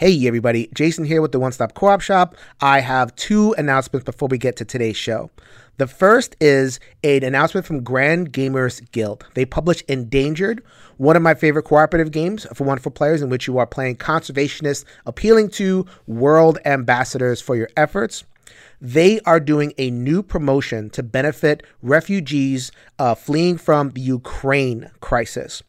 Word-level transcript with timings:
Hey, 0.00 0.26
everybody, 0.26 0.70
Jason 0.74 1.04
here 1.04 1.20
with 1.20 1.32
the 1.32 1.38
One 1.38 1.52
Stop 1.52 1.74
Co 1.74 1.88
op 1.88 2.00
Shop. 2.00 2.34
I 2.62 2.80
have 2.80 3.14
two 3.16 3.54
announcements 3.58 4.06
before 4.06 4.28
we 4.28 4.38
get 4.38 4.56
to 4.56 4.64
today's 4.64 4.96
show. 4.96 5.28
The 5.76 5.86
first 5.86 6.36
is 6.40 6.80
an 7.04 7.22
announcement 7.22 7.66
from 7.66 7.84
Grand 7.84 8.32
Gamers 8.32 8.80
Guild. 8.92 9.26
They 9.34 9.44
publish 9.44 9.82
Endangered, 9.88 10.64
one 10.96 11.16
of 11.16 11.22
my 11.22 11.34
favorite 11.34 11.64
cooperative 11.64 12.12
games 12.12 12.46
for 12.54 12.64
wonderful 12.64 12.92
players, 12.92 13.20
in 13.20 13.28
which 13.28 13.46
you 13.46 13.58
are 13.58 13.66
playing 13.66 13.96
conservationists, 13.96 14.86
appealing 15.04 15.50
to 15.50 15.84
world 16.06 16.58
ambassadors 16.64 17.42
for 17.42 17.54
your 17.54 17.68
efforts 17.76 18.24
they 18.82 19.20
are 19.20 19.40
doing 19.40 19.74
a 19.76 19.90
new 19.90 20.22
promotion 20.22 20.88
to 20.88 21.02
benefit 21.02 21.62
refugees 21.82 22.72
uh, 22.98 23.14
fleeing 23.14 23.58
from 23.58 23.90
the 23.90 24.00
Ukraine 24.00 24.90
crisis. 25.00 25.62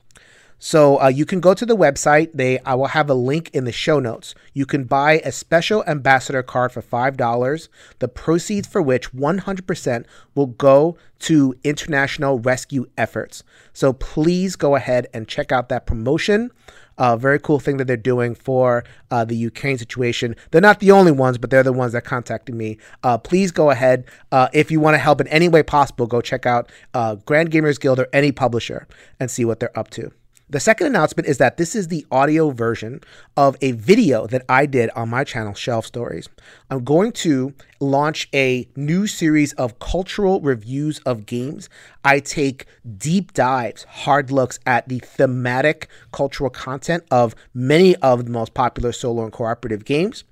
So 0.63 1.01
uh, 1.01 1.07
you 1.07 1.25
can 1.25 1.39
go 1.39 1.55
to 1.55 1.65
the 1.65 1.75
website. 1.75 2.29
They 2.35 2.59
I 2.59 2.75
will 2.75 2.93
have 2.93 3.09
a 3.09 3.15
link 3.15 3.49
in 3.51 3.63
the 3.63 3.71
show 3.71 3.99
notes. 3.99 4.35
You 4.53 4.67
can 4.67 4.83
buy 4.83 5.13
a 5.25 5.31
special 5.31 5.83
ambassador 5.87 6.43
card 6.43 6.71
for 6.71 6.83
five 6.83 7.17
dollars. 7.17 7.67
The 7.97 8.07
proceeds 8.07 8.67
for 8.67 8.79
which 8.79 9.11
100% 9.11 10.05
will 10.35 10.45
go 10.45 10.97
to 11.21 11.55
international 11.63 12.37
rescue 12.37 12.85
efforts. 12.95 13.43
So 13.73 13.91
please 13.91 14.55
go 14.55 14.75
ahead 14.75 15.07
and 15.15 15.27
check 15.27 15.51
out 15.51 15.67
that 15.69 15.87
promotion. 15.87 16.51
Uh, 16.95 17.17
very 17.17 17.39
cool 17.39 17.59
thing 17.59 17.77
that 17.77 17.87
they're 17.87 17.97
doing 17.97 18.35
for 18.35 18.83
uh, 19.09 19.25
the 19.25 19.35
Ukraine 19.35 19.79
situation. 19.79 20.35
They're 20.51 20.61
not 20.61 20.79
the 20.79 20.91
only 20.91 21.11
ones, 21.11 21.39
but 21.39 21.49
they're 21.49 21.63
the 21.63 21.73
ones 21.73 21.93
that 21.93 22.03
contacted 22.03 22.53
me. 22.53 22.77
Uh, 23.01 23.17
please 23.17 23.49
go 23.49 23.71
ahead. 23.71 24.05
Uh, 24.31 24.49
if 24.53 24.69
you 24.69 24.79
want 24.79 24.93
to 24.93 24.99
help 24.99 25.21
in 25.21 25.27
any 25.29 25.49
way 25.49 25.63
possible, 25.63 26.05
go 26.05 26.21
check 26.21 26.45
out 26.45 26.71
uh, 26.93 27.15
Grand 27.15 27.49
Gamers 27.49 27.79
Guild 27.79 27.99
or 27.99 28.07
any 28.13 28.31
publisher 28.31 28.87
and 29.19 29.31
see 29.31 29.43
what 29.43 29.59
they're 29.59 29.77
up 29.77 29.89
to. 29.91 30.11
The 30.51 30.59
second 30.59 30.87
announcement 30.87 31.29
is 31.29 31.37
that 31.37 31.55
this 31.55 31.75
is 31.77 31.87
the 31.87 32.05
audio 32.11 32.49
version 32.49 32.99
of 33.37 33.55
a 33.61 33.71
video 33.71 34.27
that 34.27 34.43
I 34.49 34.65
did 34.65 34.89
on 34.97 35.07
my 35.07 35.23
channel, 35.23 35.53
Shelf 35.53 35.85
Stories. 35.85 36.27
I'm 36.69 36.83
going 36.83 37.13
to 37.13 37.53
launch 37.79 38.27
a 38.33 38.67
new 38.75 39.07
series 39.07 39.53
of 39.53 39.79
cultural 39.79 40.41
reviews 40.41 40.99
of 41.05 41.25
games. 41.25 41.69
I 42.03 42.19
take 42.19 42.65
deep 42.97 43.31
dives, 43.31 43.85
hard 43.85 44.29
looks 44.29 44.59
at 44.65 44.89
the 44.89 44.99
thematic 44.99 45.87
cultural 46.11 46.49
content 46.49 47.05
of 47.09 47.33
many 47.53 47.95
of 47.97 48.25
the 48.25 48.31
most 48.31 48.53
popular 48.53 48.91
solo 48.91 49.23
and 49.23 49.31
cooperative 49.31 49.85
games. 49.85 50.25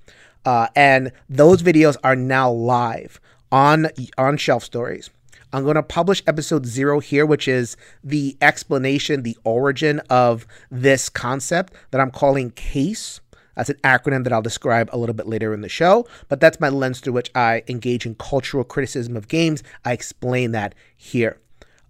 Uh, 0.44 0.68
and 0.76 1.14
those 1.30 1.64
videos 1.64 1.96
are 2.04 2.18
now 2.18 2.52
live 2.52 3.22
on 3.54 3.88
on 4.18 4.36
Shelf 4.36 4.66
Stories. 4.66 5.10
I'm 5.52 5.64
going 5.64 5.76
to 5.76 5.84
publish 5.84 6.22
episode 6.28 6.66
zero 6.66 7.00
here, 7.00 7.26
which 7.26 7.48
is 7.48 7.76
the 8.04 8.38
explanation, 8.42 9.24
the 9.24 9.38
origin 9.44 10.00
of 10.10 10.46
this 10.70 11.10
concept 11.10 11.74
that 11.92 12.00
I'm 12.00 12.12
calling 12.12 12.52
CASE. 12.52 13.22
That's 13.56 13.70
an 13.70 13.78
acronym 13.84 14.24
that 14.24 14.32
I'll 14.32 14.42
describe 14.42 14.90
a 14.94 14.98
little 14.98 15.16
bit 15.16 15.28
later 15.28 15.54
in 15.54 15.62
the 15.62 15.70
show, 15.70 16.08
but 16.30 16.40
that's 16.40 16.60
my 16.60 16.70
lens 16.70 17.00
through 17.00 17.14
which 17.14 17.32
I 17.36 17.64
engage 17.68 18.06
in 18.06 18.16
cultural 18.16 18.64
criticism 18.64 19.18
of 19.18 19.28
games. 19.28 19.64
I 19.84 19.92
explain 19.92 20.52
that 20.52 20.76
here. 20.96 21.40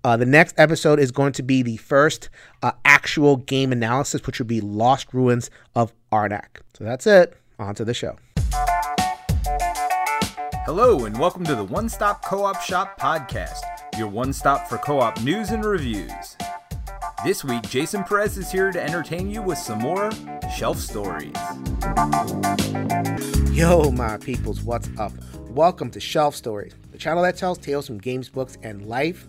Uh, 0.03 0.15
the 0.15 0.25
next 0.25 0.55
episode 0.57 0.97
is 0.97 1.11
going 1.11 1.33
to 1.33 1.43
be 1.43 1.61
the 1.61 1.77
first 1.77 2.29
uh, 2.63 2.71
actual 2.85 3.35
game 3.35 3.71
analysis, 3.71 4.25
which 4.25 4.39
would 4.39 4.47
be 4.47 4.61
Lost 4.61 5.13
Ruins 5.13 5.51
of 5.75 5.93
Arnak. 6.11 6.61
So 6.73 6.85
that's 6.85 7.05
it. 7.05 7.35
On 7.59 7.75
to 7.75 7.83
the 7.83 7.93
show. 7.93 8.17
Hello, 10.71 11.05
and 11.05 11.17
welcome 11.17 11.43
to 11.45 11.55
the 11.55 11.63
One 11.63 11.89
Stop 11.89 12.23
Co 12.23 12.43
op 12.43 12.61
Shop 12.61 12.99
podcast, 12.99 13.61
your 13.97 14.07
one 14.07 14.31
stop 14.31 14.67
for 14.67 14.77
co 14.77 14.99
op 14.99 15.19
news 15.23 15.49
and 15.49 15.65
reviews. 15.65 16.37
This 17.25 17.43
week, 17.43 17.63
Jason 17.63 18.03
Perez 18.03 18.37
is 18.37 18.51
here 18.51 18.71
to 18.71 18.79
entertain 18.79 19.31
you 19.31 19.41
with 19.41 19.57
some 19.57 19.79
more 19.79 20.11
shelf 20.55 20.77
stories. 20.77 21.33
Yo, 23.51 23.89
my 23.89 24.17
peoples, 24.21 24.61
what's 24.61 24.87
up? 24.99 25.11
Welcome 25.49 25.89
to 25.89 25.99
Shelf 25.99 26.35
Stories, 26.35 26.75
the 26.91 26.99
channel 26.99 27.23
that 27.23 27.35
tells 27.35 27.57
tales 27.57 27.87
from 27.87 27.97
games, 27.97 28.29
books, 28.29 28.59
and 28.61 28.85
life. 28.85 29.27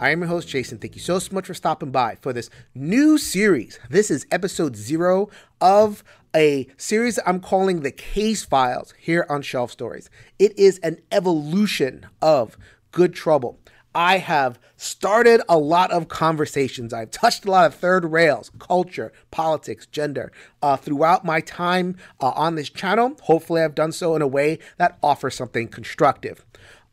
I 0.00 0.12
am 0.12 0.20
your 0.20 0.28
host, 0.28 0.48
Jason. 0.48 0.78
Thank 0.78 0.94
you 0.94 1.02
so, 1.02 1.18
so 1.18 1.34
much 1.34 1.46
for 1.46 1.52
stopping 1.52 1.90
by 1.90 2.16
for 2.22 2.32
this 2.32 2.48
new 2.74 3.18
series. 3.18 3.78
This 3.90 4.10
is 4.10 4.26
episode 4.30 4.74
zero 4.74 5.28
of 5.60 6.02
a 6.34 6.68
series 6.78 7.18
I'm 7.26 7.38
calling 7.38 7.80
the 7.80 7.90
Case 7.90 8.42
Files 8.42 8.94
here 8.98 9.26
on 9.28 9.42
Shelf 9.42 9.70
Stories. 9.70 10.08
It 10.38 10.58
is 10.58 10.78
an 10.78 11.02
evolution 11.12 12.06
of 12.22 12.56
Good 12.92 13.12
Trouble. 13.12 13.58
I 13.94 14.18
have 14.18 14.58
started 14.78 15.42
a 15.50 15.58
lot 15.58 15.90
of 15.90 16.08
conversations. 16.08 16.94
I've 16.94 17.10
touched 17.10 17.44
a 17.44 17.50
lot 17.50 17.66
of 17.66 17.74
third 17.74 18.06
rails, 18.06 18.50
culture, 18.58 19.12
politics, 19.30 19.84
gender 19.84 20.32
uh, 20.62 20.78
throughout 20.78 21.26
my 21.26 21.42
time 21.42 21.98
uh, 22.22 22.30
on 22.30 22.54
this 22.54 22.70
channel. 22.70 23.16
Hopefully, 23.24 23.60
I've 23.60 23.74
done 23.74 23.92
so 23.92 24.16
in 24.16 24.22
a 24.22 24.26
way 24.26 24.60
that 24.78 24.96
offers 25.02 25.34
something 25.34 25.68
constructive. 25.68 26.46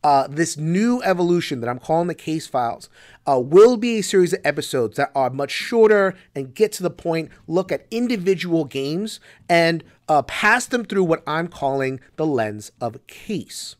Uh, 0.08 0.26
this 0.30 0.56
new 0.56 1.02
evolution 1.04 1.60
that 1.60 1.70
I'm 1.70 1.80
calling 1.80 2.08
the 2.08 2.16
case 2.16 2.48
files 2.48 2.90
uh, 3.28 3.42
will 3.42 3.76
be 3.76 3.98
a 3.98 4.02
series 4.02 4.32
of 4.32 4.40
episodes 4.46 4.96
that 4.96 5.12
are 5.14 5.30
much 5.30 5.52
shorter 5.52 6.16
and 6.34 6.56
get 6.56 6.72
to 6.74 6.84
the 6.84 6.90
point, 6.90 7.30
look 7.46 7.74
at 7.74 7.86
individual 7.92 8.64
games, 8.64 9.20
and 9.50 9.84
uh, 10.08 10.22
pass 10.22 10.66
them 10.66 10.86
through 10.86 11.04
what 11.04 11.24
I'm 11.28 11.50
calling 11.50 12.00
the 12.16 12.26
lens 12.26 12.72
of 12.80 13.06
case. 13.08 13.76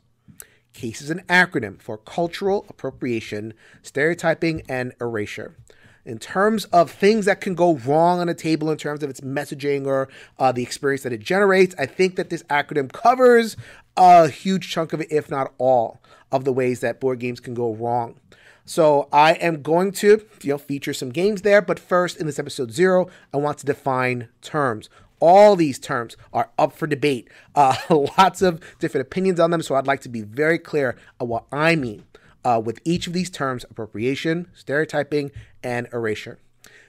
CASE 0.74 1.02
is 1.02 1.10
an 1.10 1.24
acronym 1.30 1.82
for 1.82 1.98
cultural 1.98 2.66
appropriation, 2.68 3.54
stereotyping, 3.82 4.64
and 4.68 4.92
erasure. 5.00 5.56
In 6.04 6.20
terms 6.20 6.66
of 6.66 6.92
things 6.92 7.26
that 7.26 7.40
can 7.40 7.56
go 7.56 7.76
wrong 7.76 8.20
on 8.20 8.28
a 8.28 8.34
table 8.34 8.70
in 8.70 8.78
terms 8.78 9.02
of 9.02 9.10
its 9.10 9.22
messaging 9.22 9.86
or 9.86 10.10
uh, 10.40 10.52
the 10.52 10.64
experience 10.64 11.04
that 11.04 11.14
it 11.14 11.22
generates, 11.22 11.74
I 11.80 11.86
think 11.86 12.18
that 12.18 12.30
this 12.30 12.44
acronym 12.44 12.92
covers 12.92 13.56
a 13.98 14.30
huge 14.30 14.70
chunk 14.70 14.94
of 14.94 15.02
it, 15.02 15.12
if 15.12 15.30
not 15.30 15.54
all, 15.58 16.02
of 16.32 16.46
the 16.46 16.54
ways 16.54 16.80
that 16.82 17.00
board 17.00 17.20
games 17.20 17.40
can 17.40 17.54
go 17.54 17.74
wrong. 17.74 18.20
So 18.66 19.08
I 19.14 19.34
am 19.36 19.62
going 19.62 19.94
to, 19.94 20.26
you 20.44 20.50
know, 20.52 20.58
feature 20.58 20.94
some 20.94 21.10
games 21.10 21.42
there. 21.42 21.62
But 21.62 21.80
first, 21.80 22.18
in 22.18 22.26
this 22.26 22.38
episode 22.38 22.72
zero, 22.72 23.08
I 23.34 23.38
want 23.38 23.60
to 23.60 23.66
define 23.66 24.28
terms. 24.42 24.90
All 25.22 25.56
these 25.56 25.80
terms 25.80 26.18
are 26.34 26.52
up 26.60 26.74
for 26.74 26.86
debate. 26.86 27.30
Uh, 27.56 27.76
lots 28.18 28.42
of 28.42 28.62
different 28.80 29.08
opinions 29.08 29.40
on 29.40 29.52
them. 29.52 29.62
So 29.62 29.76
I'd 29.76 29.88
like 29.88 30.02
to 30.02 30.10
be 30.10 30.22
very 30.22 30.60
clear 30.60 30.98
on 31.20 31.30
what 31.30 31.46
I 31.50 31.76
mean 31.78 32.04
uh, 32.44 32.62
with 32.64 32.82
each 32.84 33.08
of 33.08 33.14
these 33.14 33.30
terms: 33.30 33.64
appropriation, 33.70 34.48
stereotyping, 34.54 35.32
and 35.64 35.88
erasure. 35.94 36.40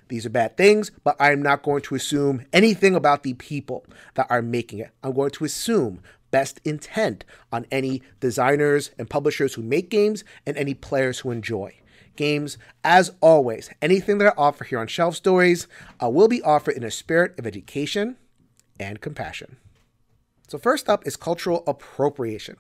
These 0.08 0.26
are 0.26 0.30
bad 0.30 0.56
things, 0.56 0.90
but 1.04 1.16
I'm 1.20 1.42
not 1.42 1.62
going 1.62 1.82
to 1.82 1.94
assume 1.94 2.44
anything 2.52 2.94
about 2.94 3.22
the 3.22 3.34
people 3.34 3.84
that 4.14 4.26
are 4.30 4.42
making 4.42 4.80
it. 4.80 4.90
I'm 5.02 5.12
going 5.12 5.30
to 5.32 5.44
assume 5.44 6.00
best 6.30 6.60
intent 6.64 7.24
on 7.52 7.66
any 7.70 8.02
designers 8.20 8.90
and 8.98 9.08
publishers 9.08 9.54
who 9.54 9.62
make 9.62 9.90
games 9.90 10.24
and 10.46 10.56
any 10.56 10.74
players 10.74 11.20
who 11.20 11.30
enjoy 11.30 11.74
games. 12.16 12.58
As 12.84 13.12
always, 13.20 13.70
anything 13.80 14.18
that 14.18 14.32
I 14.32 14.40
offer 14.40 14.64
here 14.64 14.78
on 14.78 14.88
Shelf 14.88 15.16
Stories 15.16 15.66
uh, 16.02 16.08
will 16.08 16.28
be 16.28 16.42
offered 16.42 16.76
in 16.76 16.84
a 16.84 16.90
spirit 16.90 17.38
of 17.38 17.46
education 17.46 18.16
and 18.78 19.00
compassion. 19.00 19.56
So, 20.48 20.58
first 20.58 20.88
up 20.88 21.06
is 21.06 21.16
cultural 21.16 21.62
appropriation. 21.66 22.56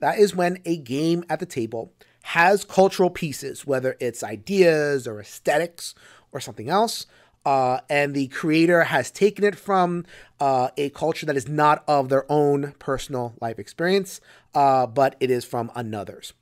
That 0.00 0.18
is 0.18 0.34
when 0.34 0.58
a 0.64 0.76
game 0.78 1.24
at 1.28 1.40
the 1.40 1.46
table 1.46 1.92
has 2.22 2.64
cultural 2.64 3.10
pieces, 3.10 3.66
whether 3.66 3.96
it's 4.00 4.22
ideas 4.22 5.06
or 5.06 5.20
aesthetics 5.20 5.94
or 6.32 6.40
something 6.40 6.68
else, 6.68 7.06
uh, 7.44 7.80
and 7.88 8.14
the 8.14 8.28
creator 8.28 8.84
has 8.84 9.10
taken 9.10 9.44
it 9.44 9.56
from 9.56 10.04
uh, 10.38 10.68
a 10.76 10.90
culture 10.90 11.26
that 11.26 11.36
is 11.36 11.48
not 11.48 11.82
of 11.88 12.08
their 12.08 12.30
own 12.30 12.74
personal 12.78 13.34
life 13.40 13.58
experience, 13.58 14.20
uh, 14.54 14.86
but 14.86 15.16
it 15.20 15.30
is 15.30 15.44
from 15.44 15.70
another's. 15.74 16.32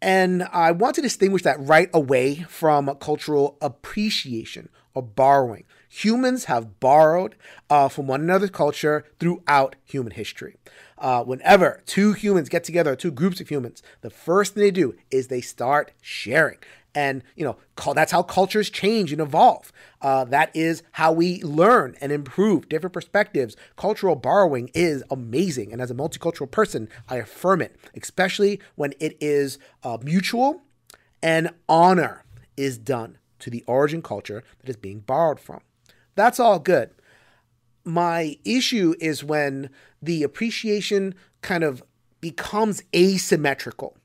And 0.00 0.42
I 0.52 0.72
want 0.72 0.96
to 0.96 1.02
distinguish 1.02 1.42
that 1.42 1.60
right 1.60 1.88
away 1.94 2.44
from 2.48 2.92
cultural 2.96 3.56
appreciation 3.62 4.68
or 4.94 5.02
borrowing. 5.02 5.64
Humans 5.88 6.46
have 6.46 6.80
borrowed 6.80 7.36
uh, 7.70 7.88
from 7.88 8.08
one 8.08 8.22
another's 8.22 8.50
culture 8.50 9.04
throughout 9.20 9.76
human 9.84 10.12
history. 10.12 10.56
Uh, 10.98 11.22
whenever 11.22 11.82
two 11.86 12.14
humans 12.14 12.48
get 12.48 12.64
together, 12.64 12.96
two 12.96 13.12
groups 13.12 13.40
of 13.40 13.48
humans, 13.48 13.82
the 14.00 14.10
first 14.10 14.54
thing 14.54 14.62
they 14.62 14.70
do 14.72 14.94
is 15.10 15.28
they 15.28 15.40
start 15.40 15.92
sharing 16.00 16.58
and 16.94 17.22
you 17.36 17.44
know 17.44 17.56
that's 17.94 18.12
how 18.12 18.22
cultures 18.22 18.70
change 18.70 19.12
and 19.12 19.20
evolve. 19.20 19.72
Uh, 20.00 20.24
that 20.24 20.54
is 20.54 20.82
how 20.92 21.12
we 21.12 21.42
learn 21.42 21.94
and 22.00 22.12
improve 22.12 22.68
different 22.68 22.92
perspectives. 22.92 23.56
Cultural 23.76 24.16
borrowing 24.16 24.70
is 24.74 25.02
amazing 25.10 25.72
and 25.72 25.80
as 25.80 25.90
a 25.90 25.94
multicultural 25.94 26.50
person 26.50 26.88
i 27.08 27.16
affirm 27.16 27.60
it 27.60 27.76
especially 27.96 28.60
when 28.74 28.92
it 29.00 29.16
is 29.20 29.58
uh, 29.82 29.98
mutual 30.02 30.62
and 31.22 31.50
honor 31.68 32.24
is 32.56 32.78
done 32.78 33.18
to 33.38 33.50
the 33.50 33.64
origin 33.66 34.02
culture 34.02 34.42
that 34.60 34.68
is 34.68 34.76
being 34.76 35.00
borrowed 35.00 35.40
from. 35.40 35.60
That's 36.14 36.40
all 36.40 36.58
good. 36.58 36.90
My 37.84 38.38
issue 38.44 38.94
is 39.00 39.24
when 39.24 39.70
the 40.00 40.22
appreciation 40.22 41.14
kind 41.40 41.64
of 41.64 41.82
becomes 42.20 42.82
asymmetrical 42.94 43.96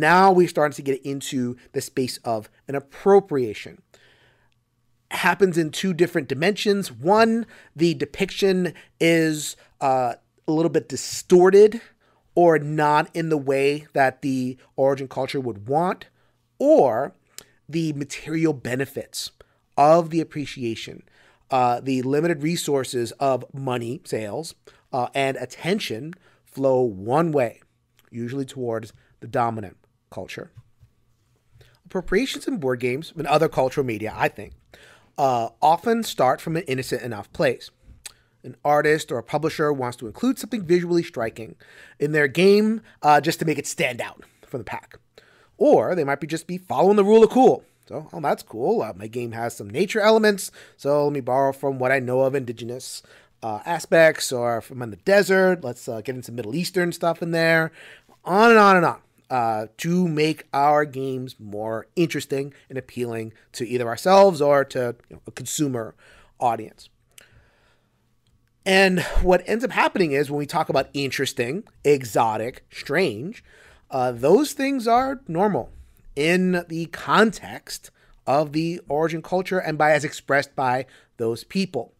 now 0.00 0.32
we're 0.32 0.48
starting 0.48 0.74
to 0.76 0.82
get 0.82 1.04
into 1.04 1.56
the 1.72 1.80
space 1.80 2.18
of 2.18 2.48
an 2.68 2.74
appropriation. 2.74 3.80
It 5.10 5.18
happens 5.18 5.58
in 5.58 5.70
two 5.70 5.92
different 5.94 6.28
dimensions. 6.28 6.90
One, 6.90 7.46
the 7.74 7.94
depiction 7.94 8.74
is 9.00 9.56
uh, 9.80 10.14
a 10.46 10.52
little 10.52 10.70
bit 10.70 10.88
distorted 10.88 11.80
or 12.34 12.58
not 12.58 13.08
in 13.14 13.28
the 13.28 13.38
way 13.38 13.86
that 13.92 14.22
the 14.22 14.56
origin 14.76 15.06
culture 15.06 15.40
would 15.40 15.68
want, 15.68 16.06
or 16.58 17.14
the 17.68 17.92
material 17.92 18.52
benefits 18.52 19.30
of 19.76 20.10
the 20.10 20.20
appreciation, 20.20 21.02
uh, 21.50 21.80
the 21.80 22.02
limited 22.02 22.42
resources 22.42 23.12
of 23.12 23.44
money, 23.54 24.00
sales, 24.04 24.54
uh, 24.92 25.08
and 25.14 25.36
attention 25.36 26.12
flow 26.44 26.80
one 26.80 27.30
way, 27.30 27.60
usually 28.10 28.44
towards 28.44 28.92
the 29.20 29.28
dominant 29.28 29.76
culture. 30.14 30.50
Appropriations 31.84 32.46
in 32.46 32.58
board 32.58 32.80
games 32.80 33.12
and 33.16 33.26
other 33.26 33.48
cultural 33.48 33.86
media, 33.86 34.12
I 34.16 34.28
think, 34.28 34.52
uh, 35.18 35.48
often 35.60 36.02
start 36.02 36.40
from 36.40 36.56
an 36.56 36.62
innocent 36.62 37.02
enough 37.02 37.32
place. 37.32 37.70
An 38.44 38.56
artist 38.64 39.10
or 39.10 39.18
a 39.18 39.22
publisher 39.22 39.72
wants 39.72 39.96
to 39.98 40.06
include 40.06 40.38
something 40.38 40.64
visually 40.64 41.02
striking 41.02 41.56
in 41.98 42.12
their 42.12 42.28
game 42.28 42.82
uh, 43.02 43.20
just 43.20 43.38
to 43.40 43.44
make 43.44 43.58
it 43.58 43.66
stand 43.66 44.00
out 44.00 44.22
from 44.46 44.60
the 44.60 44.64
pack. 44.64 44.98
Or 45.56 45.94
they 45.94 46.04
might 46.04 46.20
be 46.20 46.26
just 46.26 46.46
be 46.46 46.58
following 46.58 46.96
the 46.96 47.04
rule 47.04 47.24
of 47.24 47.30
cool. 47.30 47.64
So, 47.88 48.08
oh, 48.12 48.20
that's 48.20 48.42
cool. 48.42 48.82
Uh, 48.82 48.92
my 48.96 49.06
game 49.06 49.32
has 49.32 49.56
some 49.56 49.68
nature 49.68 50.00
elements, 50.00 50.50
so 50.76 51.04
let 51.04 51.12
me 51.12 51.20
borrow 51.20 51.52
from 51.52 51.78
what 51.78 51.92
I 51.92 51.98
know 51.98 52.20
of 52.20 52.34
indigenous 52.34 53.02
uh, 53.42 53.60
aspects, 53.66 54.32
or 54.32 54.62
from 54.62 54.80
in 54.80 54.90
the 54.90 54.96
desert. 54.96 55.62
Let's 55.62 55.86
uh, 55.86 56.00
get 56.00 56.14
into 56.14 56.32
Middle 56.32 56.54
Eastern 56.54 56.92
stuff 56.92 57.22
in 57.22 57.30
there. 57.30 57.72
On 58.24 58.50
and 58.50 58.58
on 58.58 58.76
and 58.76 58.86
on. 58.86 59.03
Uh, 59.30 59.66
to 59.78 60.06
make 60.06 60.46
our 60.52 60.84
games 60.84 61.36
more 61.40 61.86
interesting 61.96 62.52
and 62.68 62.76
appealing 62.76 63.32
to 63.52 63.66
either 63.66 63.88
ourselves 63.88 64.42
or 64.42 64.64
to 64.66 64.94
you 65.08 65.16
know, 65.16 65.22
a 65.26 65.30
consumer 65.30 65.94
audience. 66.38 66.90
And 68.66 69.00
what 69.22 69.42
ends 69.46 69.64
up 69.64 69.70
happening 69.70 70.12
is 70.12 70.30
when 70.30 70.38
we 70.38 70.46
talk 70.46 70.68
about 70.68 70.88
interesting, 70.94 71.64
exotic, 71.84 72.64
strange, 72.70 73.42
uh, 73.90 74.12
those 74.12 74.52
things 74.52 74.86
are 74.86 75.20
normal 75.26 75.70
in 76.16 76.64
the 76.68 76.86
context 76.86 77.90
of 78.26 78.52
the 78.52 78.80
origin 78.88 79.22
culture 79.22 79.58
and 79.58 79.76
by 79.76 79.92
as 79.92 80.04
expressed 80.04 80.54
by 80.56 80.86
those 81.16 81.44
people. 81.44 81.92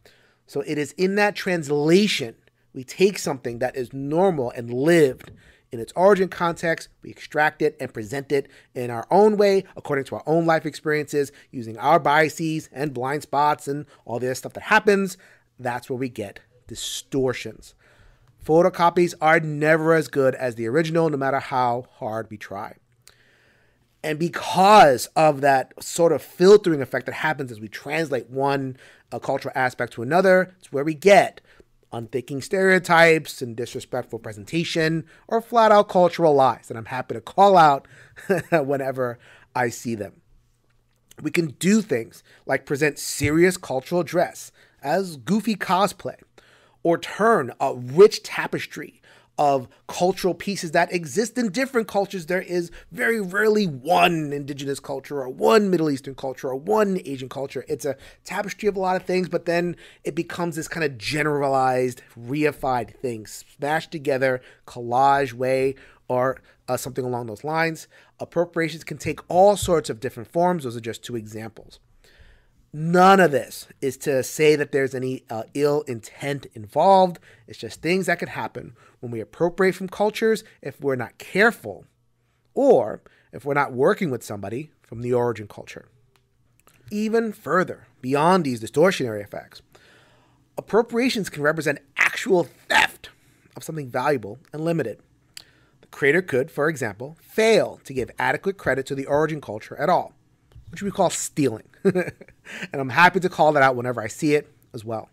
So 0.46 0.60
it 0.62 0.78
is 0.78 0.92
in 0.92 1.16
that 1.16 1.34
translation 1.34 2.36
we 2.72 2.82
take 2.82 3.18
something 3.18 3.60
that 3.60 3.76
is 3.76 3.92
normal 3.92 4.50
and 4.50 4.72
lived 4.72 5.30
in 5.74 5.80
its 5.80 5.92
origin 5.96 6.28
context, 6.28 6.88
we 7.02 7.10
extract 7.10 7.60
it 7.60 7.76
and 7.80 7.92
present 7.92 8.30
it 8.30 8.48
in 8.76 8.90
our 8.90 9.08
own 9.10 9.36
way, 9.36 9.64
according 9.76 10.04
to 10.04 10.14
our 10.14 10.22
own 10.24 10.46
life 10.46 10.64
experiences, 10.64 11.32
using 11.50 11.76
our 11.78 11.98
biases 11.98 12.70
and 12.72 12.94
blind 12.94 13.22
spots 13.22 13.66
and 13.66 13.84
all 14.04 14.20
the 14.20 14.26
other 14.26 14.36
stuff 14.36 14.52
that 14.52 14.62
happens. 14.62 15.18
That's 15.58 15.90
where 15.90 15.98
we 15.98 16.08
get 16.08 16.38
distortions. 16.68 17.74
Photocopies 18.46 19.14
are 19.20 19.40
never 19.40 19.94
as 19.94 20.06
good 20.06 20.36
as 20.36 20.54
the 20.54 20.68
original, 20.68 21.10
no 21.10 21.16
matter 21.16 21.40
how 21.40 21.86
hard 21.94 22.30
we 22.30 22.36
try. 22.36 22.76
And 24.04 24.16
because 24.16 25.06
of 25.16 25.40
that 25.40 25.72
sort 25.82 26.12
of 26.12 26.22
filtering 26.22 26.82
effect 26.82 27.06
that 27.06 27.16
happens 27.16 27.50
as 27.50 27.58
we 27.58 27.66
translate 27.66 28.30
one 28.30 28.76
cultural 29.22 29.52
aspect 29.56 29.94
to 29.94 30.02
another, 30.02 30.54
it's 30.60 30.72
where 30.72 30.84
we 30.84 30.94
get 30.94 31.40
unthinking 31.94 32.42
stereotypes 32.42 33.40
and 33.40 33.56
disrespectful 33.56 34.18
presentation, 34.18 35.04
or 35.28 35.40
flat 35.40 35.72
out 35.72 35.88
cultural 35.88 36.34
lies 36.34 36.68
that 36.68 36.76
I'm 36.76 36.86
happy 36.86 37.14
to 37.14 37.20
call 37.20 37.56
out 37.56 37.86
whenever 38.50 39.18
I 39.54 39.68
see 39.68 39.94
them. 39.94 40.20
We 41.22 41.30
can 41.30 41.48
do 41.58 41.80
things 41.80 42.22
like 42.44 42.66
present 42.66 42.98
serious 42.98 43.56
cultural 43.56 44.02
dress 44.02 44.50
as 44.82 45.16
goofy 45.16 45.56
cosplay, 45.56 46.16
or 46.82 46.98
turn 46.98 47.52
a 47.60 47.74
rich 47.74 48.22
tapestry 48.22 49.00
of 49.38 49.68
cultural 49.88 50.34
pieces 50.34 50.70
that 50.72 50.92
exist 50.92 51.36
in 51.36 51.50
different 51.50 51.88
cultures. 51.88 52.26
There 52.26 52.42
is 52.42 52.70
very 52.92 53.20
rarely 53.20 53.66
one 53.66 54.32
indigenous 54.32 54.80
culture 54.80 55.20
or 55.20 55.28
one 55.28 55.70
Middle 55.70 55.90
Eastern 55.90 56.14
culture 56.14 56.48
or 56.48 56.56
one 56.56 57.00
Asian 57.04 57.28
culture. 57.28 57.64
It's 57.68 57.84
a 57.84 57.96
tapestry 58.24 58.68
of 58.68 58.76
a 58.76 58.80
lot 58.80 58.96
of 58.96 59.02
things, 59.02 59.28
but 59.28 59.44
then 59.44 59.76
it 60.04 60.14
becomes 60.14 60.56
this 60.56 60.68
kind 60.68 60.84
of 60.84 60.98
generalized, 60.98 62.02
reified 62.18 62.94
thing, 62.96 63.26
smashed 63.26 63.90
together, 63.90 64.40
collage 64.66 65.32
way, 65.32 65.74
or 66.08 66.40
uh, 66.68 66.76
something 66.76 67.04
along 67.04 67.26
those 67.26 67.44
lines. 67.44 67.88
Appropriations 68.20 68.84
can 68.84 68.98
take 68.98 69.20
all 69.28 69.56
sorts 69.56 69.90
of 69.90 70.00
different 70.00 70.30
forms. 70.30 70.64
Those 70.64 70.76
are 70.76 70.80
just 70.80 71.02
two 71.02 71.16
examples. 71.16 71.80
None 72.76 73.20
of 73.20 73.30
this 73.30 73.68
is 73.80 73.96
to 73.98 74.24
say 74.24 74.56
that 74.56 74.72
there's 74.72 74.96
any 74.96 75.22
uh, 75.30 75.44
ill 75.54 75.82
intent 75.82 76.46
involved. 76.54 77.20
It's 77.46 77.56
just 77.56 77.80
things 77.80 78.06
that 78.06 78.18
could 78.18 78.30
happen 78.30 78.74
when 78.98 79.12
we 79.12 79.20
appropriate 79.20 79.76
from 79.76 79.88
cultures 79.88 80.42
if 80.60 80.80
we're 80.80 80.96
not 80.96 81.16
careful 81.18 81.84
or 82.52 83.00
if 83.32 83.44
we're 83.44 83.54
not 83.54 83.72
working 83.72 84.10
with 84.10 84.24
somebody 84.24 84.72
from 84.82 85.02
the 85.02 85.12
origin 85.12 85.46
culture. 85.46 85.86
Even 86.90 87.32
further, 87.32 87.86
beyond 88.02 88.42
these 88.42 88.60
distortionary 88.60 89.22
effects, 89.22 89.62
appropriations 90.58 91.30
can 91.30 91.44
represent 91.44 91.78
actual 91.96 92.42
theft 92.42 93.10
of 93.56 93.62
something 93.62 93.88
valuable 93.88 94.40
and 94.52 94.64
limited. 94.64 94.98
The 95.80 95.86
creator 95.92 96.22
could, 96.22 96.50
for 96.50 96.68
example, 96.68 97.16
fail 97.20 97.80
to 97.84 97.94
give 97.94 98.10
adequate 98.18 98.58
credit 98.58 98.84
to 98.86 98.96
the 98.96 99.06
origin 99.06 99.40
culture 99.40 99.76
at 99.76 99.88
all 99.88 100.12
which 100.74 100.82
we 100.82 100.90
call 100.90 101.08
stealing. 101.08 101.62
and 101.84 102.12
I'm 102.72 102.88
happy 102.88 103.20
to 103.20 103.28
call 103.28 103.52
that 103.52 103.62
out 103.62 103.76
whenever 103.76 104.02
I 104.02 104.08
see 104.08 104.34
it 104.34 104.52
as 104.72 104.84
well, 104.84 105.08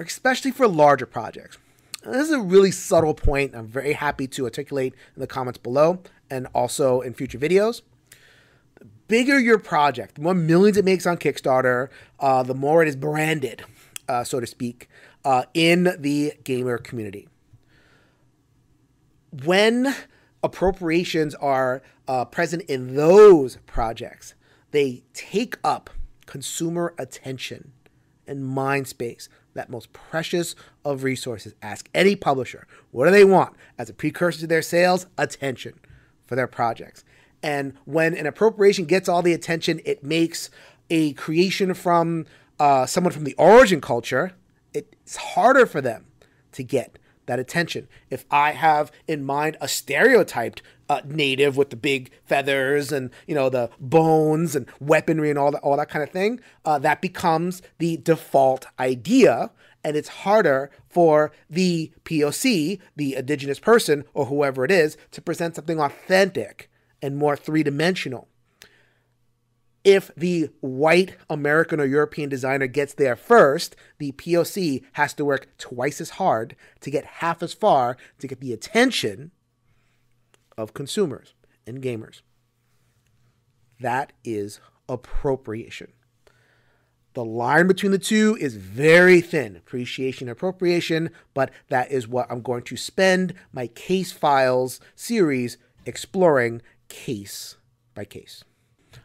especially 0.00 0.50
for 0.50 0.66
larger 0.66 1.06
projects. 1.06 1.58
And 2.02 2.12
this 2.12 2.26
is 2.26 2.32
a 2.32 2.40
really 2.40 2.72
subtle 2.72 3.14
point 3.14 3.54
I'm 3.54 3.68
very 3.68 3.92
happy 3.92 4.26
to 4.26 4.44
articulate 4.44 4.94
in 5.14 5.20
the 5.20 5.28
comments 5.28 5.58
below 5.58 6.00
and 6.28 6.48
also 6.56 7.02
in 7.02 7.14
future 7.14 7.38
videos. 7.38 7.82
The 8.80 8.86
bigger 9.06 9.38
your 9.38 9.60
project, 9.60 10.16
the 10.16 10.22
more 10.22 10.34
millions 10.34 10.76
it 10.76 10.84
makes 10.84 11.06
on 11.06 11.18
Kickstarter, 11.18 11.88
uh, 12.18 12.42
the 12.42 12.54
more 12.54 12.82
it 12.82 12.88
is 12.88 12.96
branded, 12.96 13.64
uh, 14.08 14.24
so 14.24 14.40
to 14.40 14.46
speak, 14.48 14.88
uh, 15.24 15.44
in 15.54 15.94
the 16.00 16.32
gamer 16.42 16.78
community. 16.78 17.28
When 19.44 19.94
appropriations 20.42 21.36
are 21.36 21.80
uh, 22.08 22.24
present 22.24 22.62
in 22.62 22.94
those 22.94 23.58
projects, 23.66 24.34
they 24.70 25.04
take 25.12 25.56
up 25.62 25.90
consumer 26.26 26.94
attention 26.98 27.72
and 28.26 28.46
mind 28.46 28.88
space, 28.88 29.28
that 29.54 29.68
most 29.68 29.92
precious 29.92 30.54
of 30.84 31.02
resources. 31.02 31.54
Ask 31.60 31.88
any 31.94 32.16
publisher, 32.16 32.66
what 32.90 33.04
do 33.04 33.10
they 33.10 33.24
want 33.24 33.54
as 33.78 33.90
a 33.90 33.94
precursor 33.94 34.40
to 34.40 34.46
their 34.46 34.62
sales? 34.62 35.06
Attention 35.18 35.78
for 36.26 36.36
their 36.36 36.46
projects. 36.46 37.04
And 37.42 37.74
when 37.84 38.14
an 38.14 38.26
appropriation 38.26 38.84
gets 38.84 39.08
all 39.08 39.20
the 39.20 39.32
attention, 39.32 39.80
it 39.84 40.04
makes 40.04 40.48
a 40.88 41.12
creation 41.14 41.74
from 41.74 42.26
uh, 42.58 42.86
someone 42.86 43.12
from 43.12 43.24
the 43.24 43.34
origin 43.34 43.80
culture, 43.80 44.32
it's 44.72 45.16
harder 45.16 45.66
for 45.66 45.80
them 45.80 46.06
to 46.52 46.62
get 46.62 46.98
that 47.26 47.38
attention. 47.38 47.88
If 48.10 48.24
I 48.30 48.52
have 48.52 48.92
in 49.08 49.24
mind 49.24 49.56
a 49.60 49.68
stereotyped 49.68 50.62
uh, 50.88 51.00
native 51.04 51.56
with 51.56 51.70
the 51.70 51.76
big 51.76 52.10
feathers 52.24 52.92
and 52.92 53.10
you 53.26 53.34
know 53.34 53.48
the 53.48 53.70
bones 53.80 54.54
and 54.56 54.66
weaponry 54.80 55.30
and 55.30 55.38
all 55.38 55.50
that 55.50 55.62
all 55.62 55.76
that 55.76 55.88
kind 55.88 56.02
of 56.02 56.10
thing, 56.10 56.40
uh, 56.64 56.78
that 56.78 57.00
becomes 57.00 57.62
the 57.78 57.96
default 57.98 58.66
idea, 58.78 59.50
and 59.84 59.96
it's 59.96 60.08
harder 60.08 60.70
for 60.88 61.32
the 61.48 61.92
POC, 62.04 62.80
the 62.96 63.16
indigenous 63.16 63.58
person 63.58 64.04
or 64.14 64.26
whoever 64.26 64.64
it 64.64 64.70
is, 64.70 64.96
to 65.10 65.22
present 65.22 65.56
something 65.56 65.80
authentic 65.80 66.70
and 67.00 67.16
more 67.16 67.36
three 67.36 67.62
dimensional 67.62 68.28
if 69.84 70.14
the 70.16 70.50
white 70.60 71.16
American 71.28 71.80
or 71.80 71.84
European 71.84 72.28
designer 72.28 72.66
gets 72.66 72.94
there 72.94 73.16
first, 73.16 73.74
the 73.98 74.12
POC 74.12 74.84
has 74.92 75.12
to 75.14 75.24
work 75.24 75.48
twice 75.58 76.00
as 76.00 76.10
hard 76.10 76.56
to 76.80 76.90
get 76.90 77.04
half 77.04 77.42
as 77.42 77.52
far 77.52 77.96
to 78.18 78.26
get 78.26 78.40
the 78.40 78.52
attention 78.52 79.32
of 80.56 80.74
consumers 80.74 81.34
and 81.66 81.82
gamers. 81.82 82.22
That 83.80 84.12
is 84.24 84.60
appropriation. 84.88 85.92
The 87.14 87.24
line 87.24 87.66
between 87.66 87.92
the 87.92 87.98
two 87.98 88.38
is 88.40 88.56
very 88.56 89.20
thin 89.20 89.56
appreciation 89.56 90.28
appropriation, 90.28 91.10
but 91.34 91.50
that 91.68 91.90
is 91.90 92.08
what 92.08 92.26
I'm 92.30 92.40
going 92.40 92.62
to 92.62 92.76
spend 92.76 93.34
my 93.52 93.66
case 93.66 94.12
files 94.12 94.80
series 94.94 95.58
exploring 95.84 96.62
case 96.88 97.56
by 97.94 98.04
case. 98.06 98.44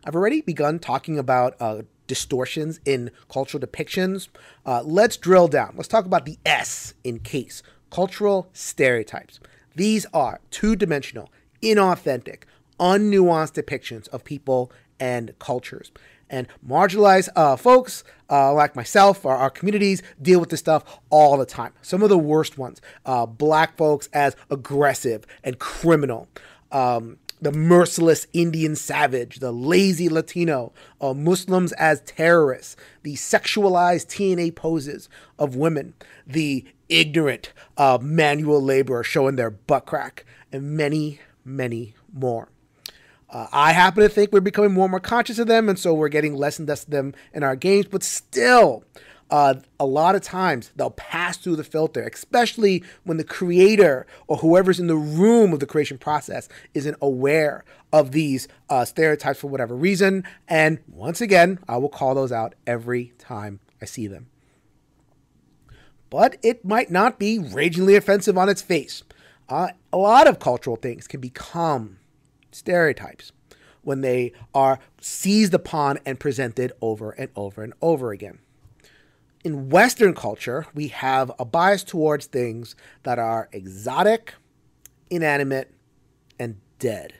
I've 0.06 0.16
already 0.16 0.40
begun 0.42 0.80
talking 0.80 1.20
about 1.20 1.56
uh, 1.60 1.82
distortions 2.08 2.80
in 2.86 3.12
cultural 3.30 3.62
depictions. 3.62 4.30
Uh, 4.66 4.84
let's 4.84 5.18
drill 5.18 5.50
down. 5.50 5.74
Let's 5.76 5.90
talk 5.90 6.06
about 6.06 6.26
the 6.26 6.38
S 6.46 6.94
in 7.04 7.20
case 7.20 7.62
cultural 7.90 8.50
stereotypes. 8.54 9.40
These 9.78 10.08
are 10.12 10.40
two 10.50 10.76
dimensional, 10.76 11.32
inauthentic, 11.62 12.46
unnuanced 12.80 13.54
depictions 13.54 14.08
of 14.08 14.24
people 14.24 14.72
and 15.00 15.38
cultures. 15.38 15.92
And 16.32 16.48
marginalized 16.68 17.30
uh, 17.36 17.56
folks 17.58 18.04
uh, 18.28 18.56
like 18.56 18.76
myself 18.76 19.24
or 19.24 19.36
our 19.36 19.52
communities 19.52 20.02
deal 20.20 20.40
with 20.40 20.50
this 20.50 20.62
stuff 20.62 21.00
all 21.12 21.38
the 21.38 21.46
time. 21.46 21.74
Some 21.84 22.02
of 22.02 22.10
the 22.10 22.18
worst 22.18 22.58
ones 22.58 22.82
uh, 23.06 23.28
black 23.28 23.78
folks 23.78 24.10
as 24.14 24.36
aggressive 24.50 25.28
and 25.44 25.60
criminal. 25.60 26.28
Um, 26.72 27.18
the 27.42 27.52
merciless 27.52 28.28
Indian 28.34 28.76
savage, 28.76 29.40
the 29.40 29.52
lazy 29.52 30.10
Latino, 30.10 30.74
uh, 31.00 31.14
Muslims 31.14 31.72
as 31.74 32.02
terrorists, 32.02 32.76
the 33.04 33.14
sexualized 33.16 34.08
TNA 34.08 34.56
poses 34.56 35.10
of 35.38 35.56
women, 35.56 35.94
the 36.26 36.66
ignorant 36.90 37.54
uh, 37.78 37.98
manual 38.02 38.62
laborer 38.62 39.04
showing 39.04 39.36
their 39.36 39.52
butt 39.52 39.86
crack, 39.86 40.26
and 40.52 40.76
many, 40.76 41.20
many 41.44 41.94
more. 42.12 42.50
Uh, 43.30 43.48
I 43.52 43.74
happen 43.74 44.04
to 44.04 44.10
think 44.10 44.32
we're 44.32 44.40
becoming 44.40 44.72
more 44.72 44.86
and 44.86 44.92
more 44.92 45.00
conscious 45.00 45.38
of 45.38 45.48
them, 45.48 45.68
and 45.68 45.78
so 45.78 45.94
we're 45.94 46.08
getting 46.08 46.36
less 46.36 46.60
and 46.60 46.68
less 46.68 46.86
of 46.86 46.92
them 46.92 47.14
in 47.34 47.44
our 47.44 47.56
games. 47.56 47.88
But 47.88 48.04
still, 48.04 48.84
uh, 49.30 49.56
a 49.80 49.86
lot 49.86 50.16
of 50.16 50.22
times 50.22 50.72
they'll 50.76 50.92
pass 50.92 51.38
through 51.38 51.58
the 51.58 51.64
filter, 51.64 52.02
especially 52.02 52.84
when 53.04 53.18
the 53.18 53.24
creator 53.24 54.08
or 54.28 54.38
whoever's 54.38 54.80
in 54.80 54.88
the 54.88 54.96
room 54.96 55.54
of 55.54 55.60
the 55.60 55.66
creation 55.66 55.98
process 55.98 56.48
isn't 56.74 56.98
aware 57.02 57.66
of 57.92 58.12
these 58.12 58.48
uh, 58.70 58.86
stereotypes 58.86 59.40
for 59.40 59.48
whatever 59.48 59.76
reason. 59.76 60.24
And 60.48 60.80
once 60.88 61.22
again, 61.22 61.60
I 61.68 61.78
will 61.78 61.90
call 61.90 62.16
those 62.16 62.32
out 62.32 62.56
every 62.66 63.14
time 63.18 63.60
I 63.82 63.86
see 63.86 64.08
them. 64.08 64.28
But 66.10 66.38
it 66.42 66.64
might 66.64 66.90
not 66.90 67.20
be 67.20 67.38
ragingly 67.38 67.96
offensive 67.96 68.38
on 68.38 68.48
its 68.48 68.62
face. 68.62 69.04
Uh, 69.50 69.70
a 69.92 69.98
lot 69.98 70.28
of 70.28 70.40
cultural 70.40 70.78
things 70.78 71.08
can 71.08 71.20
become 71.20 71.98
stereotypes 72.52 73.32
when 73.82 74.02
they 74.02 74.32
are 74.54 74.80
seized 75.02 75.54
upon 75.54 76.00
and 76.06 76.20
presented 76.20 76.72
over 76.82 77.12
and 77.12 77.30
over 77.36 77.64
and 77.64 77.74
over 77.82 78.12
again. 78.12 78.40
In 79.48 79.70
Western 79.70 80.14
culture, 80.14 80.66
we 80.74 80.90
have 80.90 81.32
a 81.40 81.46
bias 81.46 81.82
towards 81.82 82.26
things 82.26 82.76
that 83.04 83.18
are 83.18 83.48
exotic, 83.54 84.34
inanimate, 85.10 85.74
and 86.38 86.58
dead. 86.80 87.14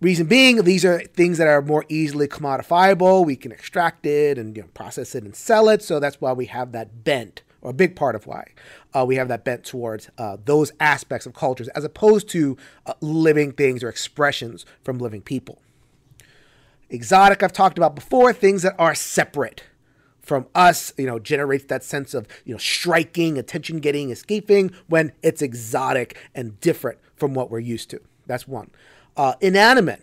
Reason 0.00 0.28
being, 0.28 0.62
these 0.62 0.84
are 0.84 1.00
things 1.00 1.38
that 1.38 1.48
are 1.48 1.60
more 1.60 1.84
easily 1.88 2.28
commodifiable. 2.28 3.26
We 3.26 3.34
can 3.34 3.50
extract 3.50 4.06
it 4.06 4.38
and 4.38 4.56
you 4.56 4.62
know, 4.62 4.68
process 4.72 5.16
it 5.16 5.24
and 5.24 5.34
sell 5.34 5.68
it. 5.68 5.82
So 5.82 5.98
that's 5.98 6.20
why 6.20 6.32
we 6.32 6.46
have 6.46 6.70
that 6.70 7.02
bent 7.02 7.42
or 7.60 7.70
a 7.70 7.74
big 7.74 7.96
part 7.96 8.14
of 8.14 8.28
why 8.28 8.52
uh, 8.94 9.04
we 9.04 9.16
have 9.16 9.26
that 9.26 9.44
bent 9.44 9.64
towards 9.64 10.10
uh, 10.16 10.36
those 10.44 10.70
aspects 10.78 11.26
of 11.26 11.34
cultures 11.34 11.66
as 11.70 11.82
opposed 11.82 12.28
to 12.28 12.56
uh, 12.86 12.94
living 13.00 13.50
things 13.50 13.82
or 13.82 13.88
expressions 13.88 14.64
from 14.84 14.98
living 14.98 15.22
people. 15.22 15.60
Exotic, 16.88 17.42
I've 17.42 17.52
talked 17.52 17.78
about 17.78 17.96
before, 17.96 18.32
things 18.32 18.62
that 18.62 18.76
are 18.78 18.94
separate 18.94 19.64
from 20.22 20.46
us, 20.54 20.92
you 20.96 21.06
know, 21.06 21.18
generates 21.18 21.64
that 21.66 21.82
sense 21.82 22.14
of, 22.14 22.26
you 22.44 22.54
know, 22.54 22.58
striking, 22.58 23.38
attention 23.38 23.78
getting, 23.78 24.10
escaping 24.10 24.72
when 24.88 25.12
it's 25.22 25.42
exotic 25.42 26.16
and 26.34 26.60
different 26.60 26.98
from 27.16 27.34
what 27.34 27.50
we're 27.50 27.58
used 27.58 27.90
to. 27.90 28.00
That's 28.26 28.46
one. 28.46 28.70
Uh, 29.16 29.34
inanimate, 29.40 30.02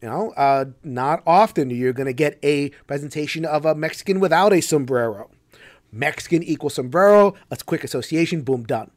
you 0.00 0.08
know, 0.08 0.32
uh, 0.32 0.66
not 0.82 1.22
often 1.26 1.70
you're 1.70 1.92
going 1.92 2.06
to 2.06 2.12
get 2.12 2.38
a 2.42 2.70
presentation 2.86 3.44
of 3.44 3.64
a 3.64 3.74
Mexican 3.74 4.20
without 4.20 4.52
a 4.52 4.60
sombrero. 4.60 5.30
Mexican 5.92 6.42
equals 6.42 6.74
sombrero, 6.74 7.34
a 7.50 7.56
quick 7.64 7.84
association, 7.84 8.42
boom, 8.42 8.64
done. 8.64 8.90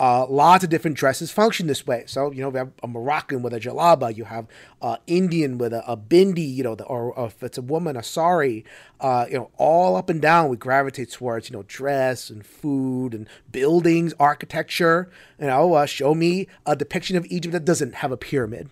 Uh, 0.00 0.26
lots 0.26 0.64
of 0.64 0.70
different 0.70 0.96
dresses 0.96 1.30
function 1.30 1.68
this 1.68 1.86
way. 1.86 2.02
So, 2.06 2.32
you 2.32 2.40
know, 2.40 2.48
we 2.48 2.58
have 2.58 2.72
a 2.82 2.88
Moroccan 2.88 3.42
with 3.42 3.52
a 3.54 3.60
jalaba, 3.60 4.16
you 4.16 4.24
have 4.24 4.46
uh, 4.82 4.96
Indian 5.06 5.56
with 5.56 5.72
a, 5.72 5.88
a 5.88 5.96
bindi, 5.96 6.52
you 6.52 6.64
know, 6.64 6.74
the, 6.74 6.84
or, 6.84 7.12
or, 7.12 7.26
if 7.26 7.42
it's 7.44 7.58
a 7.58 7.62
woman, 7.62 7.96
a 7.96 8.02
sari, 8.02 8.64
uh, 9.00 9.26
you 9.28 9.38
know, 9.38 9.50
all 9.56 9.94
up 9.94 10.10
and 10.10 10.20
down 10.20 10.48
we 10.48 10.56
gravitate 10.56 11.12
towards, 11.12 11.48
you 11.48 11.56
know, 11.56 11.62
dress 11.68 12.28
and 12.28 12.44
food 12.44 13.14
and 13.14 13.28
buildings, 13.52 14.12
architecture. 14.18 15.10
You 15.38 15.46
know, 15.46 15.74
uh, 15.74 15.86
show 15.86 16.12
me 16.12 16.48
a 16.66 16.74
depiction 16.74 17.16
of 17.16 17.24
Egypt 17.26 17.52
that 17.52 17.64
doesn't 17.64 17.96
have 17.96 18.10
a 18.10 18.16
pyramid 18.16 18.70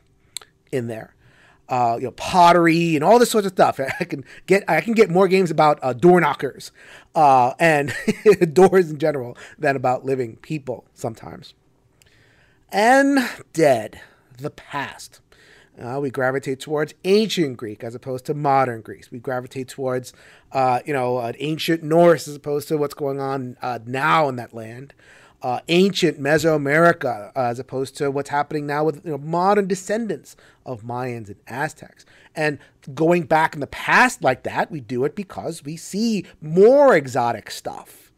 in 0.72 0.88
there 0.88 1.11
uh, 1.72 1.96
you 1.96 2.04
know, 2.04 2.10
pottery 2.10 2.96
and 2.96 3.02
all 3.02 3.18
this 3.18 3.30
sort 3.30 3.46
of 3.46 3.52
stuff. 3.52 3.80
I 4.00 4.04
can 4.04 4.26
get 4.46 4.62
I 4.68 4.82
can 4.82 4.92
get 4.92 5.08
more 5.08 5.26
games 5.26 5.50
about 5.50 5.78
uh, 5.82 5.94
door 5.94 6.20
knockers 6.20 6.70
uh, 7.14 7.54
and 7.58 7.94
doors 8.52 8.90
in 8.90 8.98
general 8.98 9.38
than 9.58 9.74
about 9.74 10.04
living 10.04 10.36
people 10.36 10.84
sometimes. 10.92 11.54
And 12.70 13.26
dead, 13.54 14.02
the 14.36 14.50
past. 14.50 15.20
Uh, 15.82 15.98
we 15.98 16.10
gravitate 16.10 16.60
towards 16.60 16.92
ancient 17.04 17.56
Greek 17.56 17.82
as 17.82 17.94
opposed 17.94 18.26
to 18.26 18.34
modern 18.34 18.82
Greece. 18.82 19.10
We 19.10 19.18
gravitate 19.18 19.68
towards, 19.68 20.12
uh, 20.52 20.80
you 20.84 20.92
know, 20.92 21.32
ancient 21.38 21.82
Norse 21.82 22.28
as 22.28 22.36
opposed 22.36 22.68
to 22.68 22.76
what's 22.76 22.92
going 22.92 23.18
on 23.18 23.56
uh, 23.62 23.78
now 23.86 24.28
in 24.28 24.36
that 24.36 24.52
land 24.52 24.92
uh, 25.42 25.60
ancient 25.68 26.20
Mesoamerica 26.20 27.32
uh, 27.34 27.40
as 27.40 27.58
opposed 27.58 27.96
to 27.96 28.10
what's 28.10 28.30
happening 28.30 28.66
now 28.66 28.84
with 28.84 29.04
you 29.04 29.10
know, 29.10 29.18
modern 29.18 29.66
descendants 29.66 30.36
of 30.64 30.82
Mayans 30.82 31.26
and 31.26 31.36
Aztecs. 31.48 32.06
And 32.34 32.58
going 32.94 33.24
back 33.24 33.54
in 33.54 33.60
the 33.60 33.66
past 33.66 34.22
like 34.22 34.44
that, 34.44 34.70
we 34.70 34.80
do 34.80 35.04
it 35.04 35.16
because 35.16 35.64
we 35.64 35.76
see 35.76 36.24
more 36.40 36.96
exotic 36.96 37.50
stuff. 37.50 38.12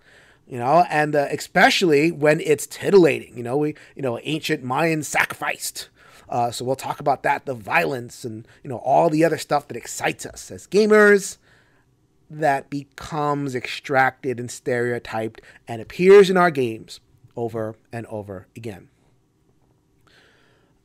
You 0.47 0.59
know, 0.59 0.85
and 0.91 1.17
uh, 1.17 1.29
especially 1.31 2.13
when 2.13 2.41
it's 2.41 2.67
titillating. 2.67 3.35
You 3.39 3.43
know, 3.43 3.57
we, 3.57 3.75
you 3.97 4.03
know, 4.03 4.21
ancient 4.25 4.63
Mayans 4.63 5.05
sacrificed. 5.05 5.89
Uh, 6.29 6.51
so 6.51 6.67
we'll 6.67 6.77
talk 6.77 7.01
about 7.01 7.23
that, 7.23 7.47
the 7.47 7.55
violence 7.55 8.25
and 8.25 8.47
you 8.63 8.69
know 8.69 8.77
all 8.79 9.09
the 9.09 9.25
other 9.25 9.39
stuff 9.39 9.69
that 9.69 9.77
excites 9.77 10.27
us 10.27 10.51
as 10.51 10.67
gamers 10.67 11.39
that 12.31 12.71
becomes 12.71 13.55
extracted 13.55 14.41
and 14.41 14.51
stereotyped 14.51 15.41
and 15.69 15.81
appears 15.81 16.31
in 16.31 16.37
our 16.37 16.51
games 16.51 17.01
over 17.37 17.77
and 17.93 18.07
over 18.07 18.47
again. 18.57 18.89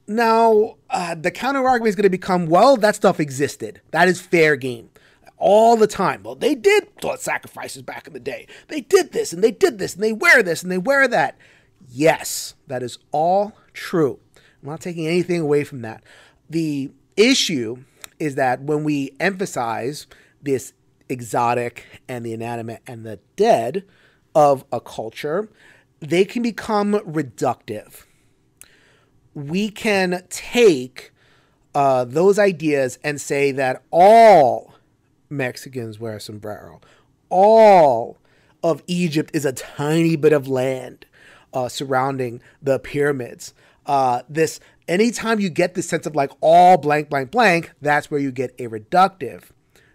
Now, 0.07 0.77
uh, 0.89 1.13
the 1.13 1.29
counter 1.29 1.65
argument 1.67 1.89
is 1.89 1.95
going 1.95 2.03
to 2.03 2.09
become 2.09 2.47
well, 2.47 2.75
that 2.77 2.95
stuff 2.95 3.19
existed. 3.19 3.81
That 3.91 4.07
is 4.07 4.19
fair 4.19 4.55
game. 4.55 4.89
All 5.37 5.77
the 5.77 5.87
time. 5.87 6.23
Well, 6.23 6.35
they 6.35 6.55
did 6.55 6.87
blood 6.99 7.19
sacrifices 7.19 7.83
back 7.83 8.07
in 8.07 8.13
the 8.13 8.19
day. 8.19 8.47
They 8.67 8.81
did 8.81 9.11
this 9.11 9.31
and 9.31 9.43
they 9.43 9.51
did 9.51 9.77
this 9.77 9.93
and 9.93 10.03
they 10.03 10.11
wear 10.11 10.41
this 10.41 10.63
and 10.63 10.71
they 10.71 10.77
wear 10.77 11.07
that. 11.07 11.37
Yes, 11.87 12.55
that 12.67 12.83
is 12.83 12.97
all 13.11 13.53
true. 13.73 14.19
I'm 14.35 14.69
not 14.69 14.81
taking 14.81 15.07
anything 15.07 15.39
away 15.39 15.63
from 15.63 15.81
that. 15.83 16.03
The 16.49 16.91
issue 17.15 17.83
is 18.17 18.35
that 18.35 18.61
when 18.61 18.83
we 18.83 19.15
emphasize 19.19 20.07
this 20.41 20.73
exotic 21.07 21.85
and 22.07 22.25
the 22.25 22.33
inanimate 22.33 22.81
and 22.85 23.05
the 23.05 23.19
dead 23.35 23.85
of 24.35 24.65
a 24.71 24.81
culture, 24.81 25.49
they 25.99 26.25
can 26.25 26.41
become 26.41 26.93
reductive. 26.93 28.05
We 29.33 29.69
can 29.69 30.23
take 30.29 31.11
uh, 31.75 32.05
those 32.05 32.39
ideas 32.39 32.99
and 33.03 33.21
say 33.21 33.51
that 33.51 33.83
all 33.91 34.75
Mexicans 35.29 35.99
wear 35.99 36.17
a 36.17 36.19
sombrero, 36.19 36.81
all 37.29 38.17
of 38.63 38.83
Egypt 38.87 39.31
is 39.33 39.45
a 39.45 39.53
tiny 39.53 40.15
bit 40.15 40.33
of 40.33 40.47
land 40.47 41.05
uh, 41.53 41.69
surrounding 41.69 42.41
the 42.61 42.79
pyramids. 42.79 43.53
Uh, 43.85 44.21
this 44.27 44.59
anytime 44.87 45.39
you 45.39 45.49
get 45.49 45.73
this 45.73 45.87
sense 45.87 46.05
of 46.05 46.15
like 46.15 46.31
all 46.41 46.77
blank 46.77 47.09
blank 47.09 47.31
blank, 47.31 47.71
that's 47.81 48.11
where 48.11 48.19
you 48.19 48.31
get 48.31 48.53
a 48.59 48.67
reductive 48.67 49.43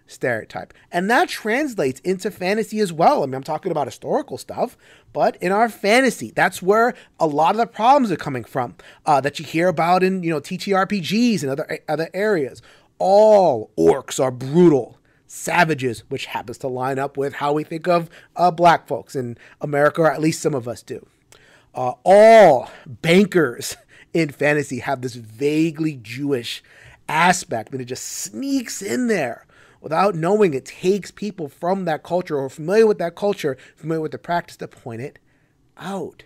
stereotype. 0.07 0.73
And 0.91 1.09
that 1.09 1.29
translates 1.29 1.99
into 2.01 2.31
fantasy 2.31 2.79
as 2.79 2.93
well. 2.93 3.23
I 3.23 3.25
mean, 3.25 3.35
I'm 3.35 3.43
talking 3.43 3.71
about 3.71 3.87
historical 3.87 4.37
stuff, 4.37 4.77
but 5.13 5.35
in 5.37 5.51
our 5.51 5.69
fantasy, 5.69 6.31
that's 6.35 6.61
where 6.61 6.93
a 7.19 7.27
lot 7.27 7.51
of 7.51 7.57
the 7.57 7.67
problems 7.67 8.11
are 8.11 8.17
coming 8.17 8.43
from 8.43 8.75
uh, 9.05 9.21
that 9.21 9.39
you 9.39 9.45
hear 9.45 9.67
about 9.67 10.03
in, 10.03 10.23
you 10.23 10.29
know, 10.29 10.39
TTRPGs 10.39 11.41
and 11.41 11.51
other, 11.51 11.79
other 11.87 12.09
areas. 12.13 12.61
All 12.99 13.71
orcs 13.77 14.23
are 14.23 14.31
brutal 14.31 14.97
savages, 15.27 16.03
which 16.09 16.27
happens 16.27 16.57
to 16.59 16.67
line 16.67 16.99
up 16.99 17.17
with 17.17 17.33
how 17.33 17.53
we 17.53 17.63
think 17.63 17.87
of 17.87 18.09
uh, 18.35 18.51
black 18.51 18.87
folks 18.87 19.15
in 19.15 19.37
America, 19.59 20.01
or 20.01 20.11
at 20.11 20.21
least 20.21 20.41
some 20.41 20.53
of 20.53 20.67
us 20.67 20.81
do. 20.81 21.05
Uh, 21.73 21.93
all 22.03 22.69
bankers 22.85 23.75
in 24.13 24.29
fantasy 24.29 24.79
have 24.79 25.01
this 25.01 25.15
vaguely 25.15 25.99
Jewish 26.01 26.63
aspect, 27.09 27.71
and 27.71 27.81
it 27.81 27.85
just 27.85 28.05
sneaks 28.05 28.81
in 28.81 29.07
there 29.07 29.45
without 29.85 30.15
knowing 30.15 30.55
it 30.55 30.65
takes 30.65 31.11
people 31.11 31.47
from 31.47 31.85
that 31.85 32.01
culture 32.01 32.39
or 32.39 32.49
familiar 32.49 32.87
with 32.87 32.97
that 32.97 33.13
culture, 33.15 33.55
familiar 33.75 34.01
with 34.01 34.11
the 34.11 34.17
practice 34.17 34.57
to 34.57 34.67
point 34.67 34.99
it 34.99 35.19
out. 35.77 36.23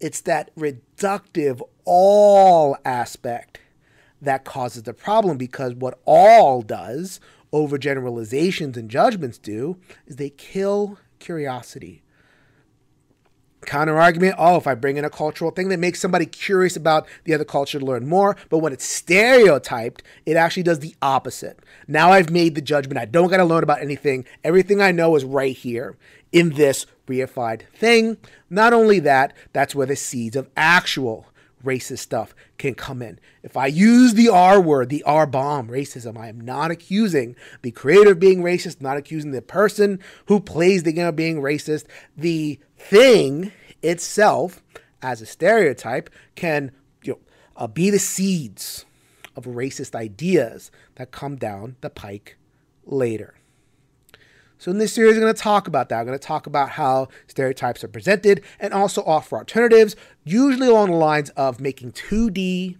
It's 0.00 0.22
that 0.22 0.50
reductive 0.56 1.60
all 1.84 2.78
aspect 2.82 3.60
that 4.22 4.46
causes 4.46 4.84
the 4.84 4.94
problem 4.94 5.36
because 5.36 5.74
what 5.74 6.00
all 6.06 6.62
does, 6.62 7.20
overgeneralizations 7.52 8.78
and 8.78 8.88
judgments 8.88 9.36
do, 9.36 9.76
is 10.06 10.16
they 10.16 10.30
kill 10.30 10.98
curiosity. 11.18 12.02
Counter 13.64 14.00
argument, 14.00 14.36
oh, 14.38 14.56
if 14.56 14.66
I 14.66 14.74
bring 14.74 14.96
in 14.96 15.04
a 15.04 15.10
cultural 15.10 15.50
thing 15.50 15.68
that 15.68 15.78
makes 15.78 16.00
somebody 16.00 16.26
curious 16.26 16.76
about 16.76 17.06
the 17.24 17.34
other 17.34 17.44
culture 17.44 17.78
to 17.78 17.84
learn 17.84 18.06
more, 18.06 18.36
but 18.48 18.58
when 18.58 18.72
it's 18.72 18.84
stereotyped, 18.84 20.02
it 20.26 20.36
actually 20.36 20.62
does 20.62 20.80
the 20.80 20.94
opposite. 21.02 21.58
Now 21.88 22.10
I've 22.10 22.30
made 22.30 22.54
the 22.54 22.62
judgment. 22.62 22.98
I 22.98 23.04
don't 23.04 23.30
got 23.30 23.38
to 23.38 23.44
learn 23.44 23.62
about 23.62 23.82
anything. 23.82 24.24
Everything 24.42 24.80
I 24.80 24.92
know 24.92 25.16
is 25.16 25.24
right 25.24 25.56
here 25.56 25.96
in 26.32 26.50
this 26.50 26.86
reified 27.06 27.62
thing. 27.74 28.16
Not 28.50 28.72
only 28.72 28.98
that, 29.00 29.32
that's 29.52 29.74
where 29.74 29.86
the 29.86 29.96
seeds 29.96 30.36
of 30.36 30.50
actual 30.56 31.26
racist 31.64 31.98
stuff 31.98 32.34
can 32.58 32.74
come 32.74 33.02
in. 33.02 33.18
If 33.42 33.56
I 33.56 33.66
use 33.66 34.14
the 34.14 34.28
R 34.28 34.60
word, 34.60 34.88
the 34.88 35.02
R 35.04 35.26
bomb, 35.26 35.68
racism, 35.68 36.16
I 36.18 36.28
am 36.28 36.40
not 36.40 36.70
accusing 36.70 37.36
the 37.62 37.70
creator 37.70 38.12
of 38.12 38.20
being 38.20 38.42
racist, 38.42 38.80
not 38.80 38.96
accusing 38.96 39.32
the 39.32 39.42
person 39.42 39.98
who 40.26 40.40
plays 40.40 40.82
the 40.82 40.92
game 40.92 41.06
of 41.06 41.16
being 41.16 41.40
racist. 41.40 41.86
The 42.16 42.58
thing 42.78 43.52
itself, 43.82 44.62
as 45.02 45.20
a 45.20 45.26
stereotype, 45.26 46.10
can 46.34 46.72
you 47.02 47.14
know, 47.14 47.18
uh, 47.56 47.66
be 47.66 47.90
the 47.90 47.98
seeds 47.98 48.84
of 49.36 49.44
racist 49.44 49.94
ideas 49.94 50.70
that 50.96 51.10
come 51.10 51.36
down 51.36 51.76
the 51.80 51.90
pike 51.90 52.36
later. 52.84 53.34
So 54.64 54.70
in 54.70 54.78
this 54.78 54.94
series, 54.94 55.16
I'm 55.16 55.20
going 55.20 55.34
to 55.34 55.38
talk 55.38 55.68
about 55.68 55.90
that. 55.90 56.00
I'm 56.00 56.06
going 56.06 56.18
to 56.18 56.26
talk 56.26 56.46
about 56.46 56.70
how 56.70 57.08
stereotypes 57.26 57.84
are 57.84 57.88
presented 57.88 58.42
and 58.58 58.72
also 58.72 59.02
offer 59.04 59.36
alternatives, 59.36 59.94
usually 60.24 60.68
along 60.68 60.90
the 60.90 60.96
lines 60.96 61.28
of 61.36 61.60
making 61.60 61.92
2D 61.92 62.78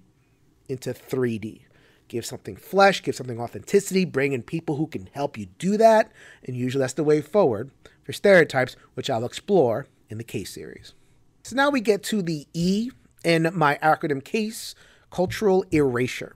into 0.67 0.95
3D. 0.95 1.61
Give 2.09 2.25
something 2.25 2.57
flesh, 2.57 3.03
give 3.03 3.14
something 3.14 3.38
authenticity, 3.38 4.07
bring 4.07 4.33
in 4.33 4.43
people 4.43 4.76
who 4.76 4.87
can 4.87 5.11
help 5.12 5.37
you 5.37 5.45
do 5.59 5.76
that, 5.76 6.11
and 6.43 6.57
usually 6.57 6.81
that's 6.81 6.95
the 6.95 7.05
way 7.05 7.21
forward 7.21 7.71
for 8.03 8.14
stereotypes, 8.14 8.76
which 8.95 9.11
I'll 9.11 9.26
explore 9.26 9.87
in 10.09 10.17
the 10.17 10.25
case 10.25 10.55
series. 10.55 10.95
So 11.43 11.55
now 11.55 11.69
we 11.69 11.83
get 11.83 12.03
to 12.05 12.23
the 12.23 12.47
E 12.55 12.93
in 13.26 13.50
my 13.53 13.79
acronym 13.83 14.25
case, 14.25 14.75
cultural 15.11 15.67
erasure. 15.71 16.35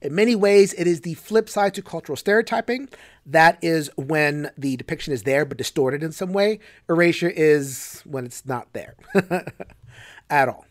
In 0.00 0.16
many 0.16 0.34
ways, 0.34 0.72
it 0.74 0.88
is 0.88 1.02
the 1.02 1.14
flip 1.14 1.48
side 1.48 1.74
to 1.74 1.82
cultural 1.82 2.16
stereotyping. 2.16 2.88
That 3.24 3.58
is 3.62 3.90
when 3.96 4.50
the 4.56 4.76
depiction 4.76 5.12
is 5.12 5.22
there 5.22 5.44
but 5.44 5.58
distorted 5.58 6.02
in 6.02 6.12
some 6.12 6.32
way. 6.32 6.58
Erasure 6.88 7.30
is 7.30 8.02
when 8.04 8.24
it's 8.26 8.44
not 8.44 8.72
there 8.72 8.94
at 10.30 10.48
all. 10.48 10.66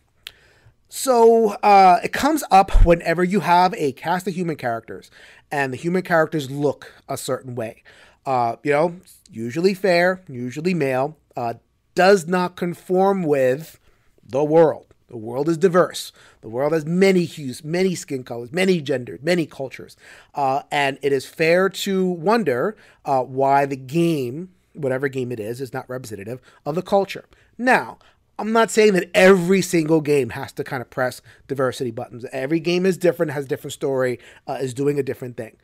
So 0.88 1.52
uh, 1.62 2.00
it 2.04 2.12
comes 2.12 2.44
up 2.50 2.84
whenever 2.84 3.24
you 3.24 3.40
have 3.40 3.72
a 3.78 3.92
cast 3.92 4.28
of 4.28 4.34
human 4.34 4.56
characters 4.56 5.10
and 5.50 5.72
the 5.72 5.78
human 5.78 6.02
characters 6.02 6.50
look 6.50 6.92
a 7.08 7.16
certain 7.16 7.54
way. 7.54 7.82
Uh, 8.26 8.56
you 8.62 8.72
know, 8.72 8.96
usually 9.30 9.72
fair, 9.72 10.22
usually 10.28 10.74
male, 10.74 11.16
uh, 11.34 11.54
does 11.94 12.26
not 12.26 12.56
conform 12.56 13.22
with 13.22 13.78
the 14.22 14.44
world. 14.44 14.91
The 15.12 15.18
world 15.18 15.46
is 15.50 15.58
diverse. 15.58 16.10
The 16.40 16.48
world 16.48 16.72
has 16.72 16.86
many 16.86 17.26
hues, 17.26 17.62
many 17.62 17.94
skin 17.94 18.24
colors, 18.24 18.50
many 18.50 18.80
genders, 18.80 19.20
many 19.22 19.44
cultures. 19.44 19.94
Uh, 20.34 20.62
and 20.70 20.98
it 21.02 21.12
is 21.12 21.26
fair 21.26 21.68
to 21.68 22.06
wonder 22.06 22.78
uh, 23.04 23.22
why 23.22 23.66
the 23.66 23.76
game, 23.76 24.48
whatever 24.72 25.08
game 25.08 25.30
it 25.30 25.38
is, 25.38 25.60
is 25.60 25.74
not 25.74 25.86
representative 25.86 26.40
of 26.64 26.76
the 26.76 26.82
culture. 26.82 27.26
Now, 27.58 27.98
I'm 28.38 28.52
not 28.52 28.70
saying 28.70 28.94
that 28.94 29.10
every 29.14 29.60
single 29.60 30.00
game 30.00 30.30
has 30.30 30.50
to 30.52 30.64
kind 30.64 30.80
of 30.80 30.88
press 30.88 31.20
diversity 31.46 31.90
buttons. 31.90 32.24
Every 32.32 32.58
game 32.58 32.86
is 32.86 32.96
different, 32.96 33.32
has 33.32 33.44
a 33.44 33.48
different 33.48 33.74
story, 33.74 34.18
uh, 34.48 34.54
is 34.62 34.72
doing 34.72 34.98
a 34.98 35.02
different 35.02 35.36
thing. 35.36 35.58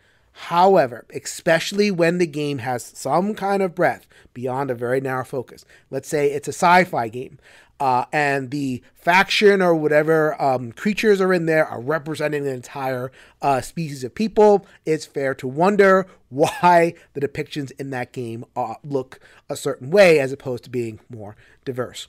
However, 0.47 1.05
especially 1.13 1.91
when 1.91 2.19
the 2.19 2.27
game 2.27 2.59
has 2.59 2.85
some 2.85 3.35
kind 3.35 3.61
of 3.61 3.75
breadth 3.75 4.07
beyond 4.35 4.71
a 4.71 4.75
very 4.75 5.01
narrow 5.01 5.25
focus, 5.25 5.65
let's 5.91 6.09
say 6.09 6.31
it's 6.31 6.47
a 6.47 6.53
sci 6.53 6.85
fi 6.85 7.09
game, 7.09 7.41
uh, 7.81 8.05
and 8.13 8.53
the 8.53 8.81
faction 8.95 9.61
or 9.61 9.75
whatever 9.75 10.41
um, 10.41 10.71
creatures 10.71 11.21
are 11.21 11.33
in 11.33 11.47
there 11.47 11.67
are 11.67 11.81
representing 11.81 12.47
an 12.47 12.55
entire 12.55 13.11
uh, 13.43 13.61
species 13.61 14.05
of 14.05 14.15
people, 14.15 14.65
it's 14.87 15.05
fair 15.07 15.35
to 15.35 15.49
wonder 15.49 16.07
why 16.29 16.95
the 17.15 17.21
depictions 17.21 17.73
in 17.77 17.91
that 17.91 18.13
game 18.13 18.45
uh, 18.55 18.75
look 18.85 19.19
a 19.51 19.57
certain 19.57 19.91
way 19.91 20.21
as 20.21 20.31
opposed 20.31 20.63
to 20.63 20.71
being 20.71 21.01
more 21.11 21.35
diverse. 21.65 22.07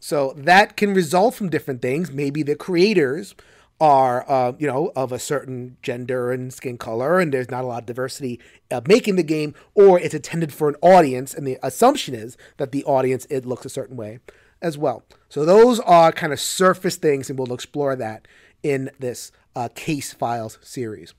So 0.00 0.32
that 0.34 0.78
can 0.78 0.94
result 0.94 1.34
from 1.34 1.50
different 1.50 1.82
things. 1.82 2.10
Maybe 2.10 2.42
the 2.42 2.56
creators 2.56 3.34
are, 3.80 4.30
uh, 4.30 4.52
you 4.58 4.66
know, 4.66 4.92
of 4.94 5.10
a 5.10 5.18
certain 5.18 5.76
gender 5.82 6.30
and 6.30 6.52
skin 6.52 6.76
color, 6.76 7.18
and 7.18 7.32
there's 7.32 7.50
not 7.50 7.64
a 7.64 7.66
lot 7.66 7.82
of 7.82 7.86
diversity 7.86 8.38
uh, 8.70 8.80
making 8.86 9.16
the 9.16 9.22
game, 9.22 9.54
or 9.74 9.98
it's 9.98 10.14
intended 10.14 10.52
for 10.52 10.68
an 10.68 10.76
audience, 10.82 11.32
and 11.34 11.46
the 11.46 11.58
assumption 11.62 12.14
is 12.14 12.36
that 12.58 12.72
the 12.72 12.84
audience 12.84 13.26
it 13.30 13.46
looks 13.46 13.64
a 13.64 13.70
certain 13.70 13.96
way 13.96 14.18
as 14.62 14.76
well. 14.76 15.02
So 15.28 15.44
those 15.44 15.80
are 15.80 16.12
kind 16.12 16.32
of 16.32 16.40
surface 16.40 16.96
things, 16.96 17.30
and 17.30 17.38
we'll 17.38 17.54
explore 17.54 17.96
that 17.96 18.28
in 18.62 18.90
this 18.98 19.32
uh, 19.56 19.68
case 19.74 20.12
files 20.12 20.58
series. 20.60 21.14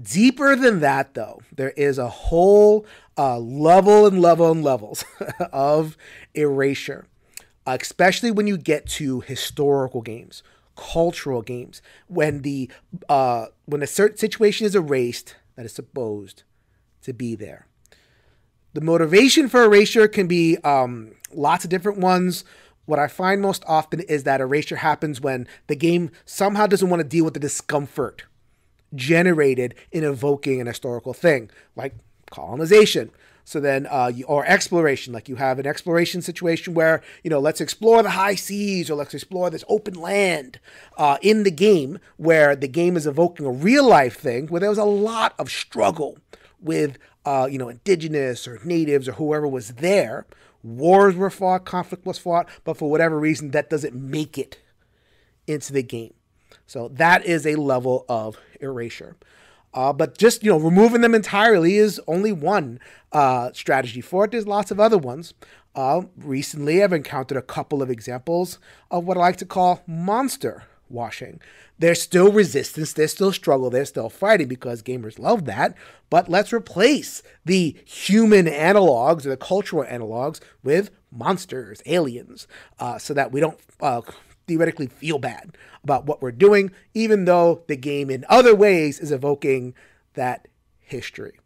Deeper 0.00 0.54
than 0.54 0.80
that, 0.80 1.14
though, 1.14 1.40
there 1.54 1.70
is 1.70 1.98
a 1.98 2.08
whole 2.08 2.86
uh, 3.16 3.38
level 3.38 4.06
and 4.06 4.20
level 4.22 4.50
and 4.52 4.62
levels 4.62 5.04
of 5.52 5.96
erasure, 6.34 7.06
especially 7.66 8.30
when 8.30 8.46
you 8.46 8.56
get 8.56 8.86
to 8.86 9.20
historical 9.20 10.00
games, 10.00 10.42
cultural 10.78 11.42
games, 11.42 11.82
when 12.06 12.42
the 12.42 12.70
uh, 13.08 13.46
when 13.66 13.82
a 13.82 13.86
certain 13.86 14.16
situation 14.16 14.64
is 14.64 14.74
erased 14.74 15.34
that 15.56 15.66
is 15.66 15.72
supposed 15.72 16.44
to 17.02 17.12
be 17.12 17.34
there. 17.34 17.66
The 18.74 18.80
motivation 18.80 19.48
for 19.48 19.64
erasure 19.64 20.06
can 20.06 20.28
be 20.28 20.56
um, 20.58 21.12
lots 21.32 21.64
of 21.64 21.70
different 21.70 21.98
ones. 21.98 22.44
What 22.86 22.98
I 22.98 23.08
find 23.08 23.42
most 23.42 23.64
often 23.66 24.00
is 24.00 24.22
that 24.22 24.40
erasure 24.40 24.76
happens 24.76 25.20
when 25.20 25.48
the 25.66 25.76
game 25.76 26.10
somehow 26.24 26.66
doesn't 26.66 26.88
want 26.88 27.00
to 27.00 27.08
deal 27.08 27.24
with 27.24 27.34
the 27.34 27.40
discomfort 27.40 28.24
generated 28.94 29.74
in 29.90 30.04
evoking 30.04 30.60
an 30.60 30.66
historical 30.66 31.12
thing, 31.12 31.50
like 31.76 31.94
colonization. 32.30 33.10
So 33.48 33.60
then, 33.60 33.86
uh, 33.86 34.12
or 34.26 34.44
exploration, 34.44 35.12
like 35.12 35.28
you 35.28 35.36
have 35.36 35.58
an 35.58 35.66
exploration 35.66 36.20
situation 36.20 36.74
where, 36.74 37.02
you 37.22 37.30
know, 37.30 37.38
let's 37.38 37.60
explore 37.60 38.02
the 38.02 38.10
high 38.10 38.34
seas 38.34 38.90
or 38.90 38.94
let's 38.94 39.14
explore 39.14 39.48
this 39.48 39.64
open 39.68 39.94
land 39.94 40.60
uh, 40.96 41.16
in 41.22 41.44
the 41.44 41.50
game 41.50 41.98
where 42.16 42.54
the 42.54 42.68
game 42.68 42.96
is 42.96 43.06
evoking 43.06 43.46
a 43.46 43.50
real 43.50 43.88
life 43.88 44.18
thing 44.18 44.48
where 44.48 44.60
there 44.60 44.68
was 44.68 44.78
a 44.78 44.84
lot 44.84 45.34
of 45.38 45.50
struggle 45.50 46.18
with, 46.60 46.98
uh, 47.24 47.48
you 47.50 47.56
know, 47.56 47.70
indigenous 47.70 48.46
or 48.46 48.60
natives 48.64 49.08
or 49.08 49.12
whoever 49.12 49.48
was 49.48 49.74
there 49.74 50.26
Wars 50.62 51.14
were 51.14 51.30
fought, 51.30 51.64
conflict 51.64 52.04
was 52.04 52.18
fought, 52.18 52.48
but 52.64 52.76
for 52.76 52.90
whatever 52.90 53.18
reason, 53.18 53.52
that 53.52 53.70
doesn't 53.70 53.94
make 53.94 54.36
it 54.36 54.58
into 55.46 55.72
the 55.72 55.82
game. 55.82 56.14
So 56.66 56.88
that 56.88 57.24
is 57.24 57.46
a 57.46 57.54
level 57.56 58.04
of 58.08 58.38
erasure. 58.60 59.16
Uh, 59.74 59.92
but 59.92 60.18
just 60.18 60.42
you 60.42 60.50
know, 60.50 60.58
removing 60.58 61.00
them 61.00 61.14
entirely 61.14 61.76
is 61.76 62.00
only 62.06 62.32
one 62.32 62.80
uh, 63.12 63.50
strategy 63.52 64.00
for 64.00 64.24
it. 64.24 64.30
There's 64.30 64.46
lots 64.46 64.70
of 64.70 64.80
other 64.80 64.98
ones. 64.98 65.34
Uh, 65.74 66.02
recently, 66.16 66.82
I've 66.82 66.92
encountered 66.92 67.38
a 67.38 67.42
couple 67.42 67.82
of 67.82 67.90
examples 67.90 68.58
of 68.90 69.04
what 69.04 69.16
I 69.16 69.20
like 69.20 69.36
to 69.36 69.46
call 69.46 69.82
monster 69.86 70.64
washing. 70.88 71.40
There's 71.78 72.02
still 72.02 72.32
resistance, 72.32 72.92
there's 72.92 73.12
still 73.12 73.32
struggle, 73.32 73.70
there's 73.70 73.90
still 73.90 74.08
fighting 74.10 74.48
because 74.48 74.82
gamers 74.82 75.18
love 75.18 75.44
that. 75.44 75.76
But 76.10 76.28
let's 76.28 76.52
replace 76.52 77.22
the 77.44 77.76
human 77.84 78.46
analogs 78.46 79.24
or 79.24 79.28
the 79.28 79.36
cultural 79.36 79.84
analogs 79.84 80.40
with 80.64 80.90
monsters, 81.12 81.82
aliens, 81.86 82.48
uh, 82.80 82.98
so 82.98 83.14
that 83.14 83.30
we 83.30 83.40
don't 83.40 83.58
uh, 83.80 84.00
theoretically 84.48 84.88
feel 84.88 85.18
bad 85.18 85.56
about 85.84 86.06
what 86.06 86.20
we're 86.20 86.32
doing, 86.32 86.72
even 86.94 87.24
though 87.26 87.62
the 87.68 87.76
game 87.76 88.10
in 88.10 88.24
other 88.28 88.54
ways 88.54 88.98
is 88.98 89.12
evoking 89.12 89.74
that 90.14 90.48
history. 90.80 91.38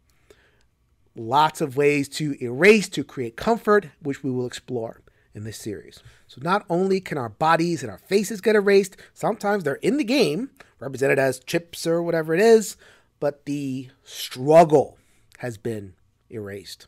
Lots 1.15 1.61
of 1.61 1.77
ways 1.77 2.09
to 2.09 2.35
erase, 2.41 2.89
to 2.89 3.03
create 3.03 3.35
comfort, 3.35 3.89
which 4.01 4.23
we 4.23 4.31
will 4.31 4.47
explore 4.47 5.01
in 5.35 5.43
this 5.43 5.57
series. 5.57 6.01
So 6.27 6.41
not 6.41 6.65
only 6.69 6.99
can 6.99 7.17
our 7.17 7.29
bodies 7.29 7.83
and 7.83 7.91
our 7.91 7.99
faces 7.99 8.41
get 8.41 8.55
erased, 8.55 8.97
sometimes 9.13 9.63
they're 9.63 9.75
in 9.75 9.97
the 9.97 10.03
game, 10.03 10.49
represented 10.79 11.19
as 11.19 11.39
chips 11.39 11.85
or 11.85 12.01
whatever 12.01 12.33
it 12.33 12.39
is, 12.39 12.77
but 13.19 13.45
the 13.45 13.89
struggle 14.03 14.97
has 15.39 15.57
been 15.57 15.93
erased. 16.29 16.87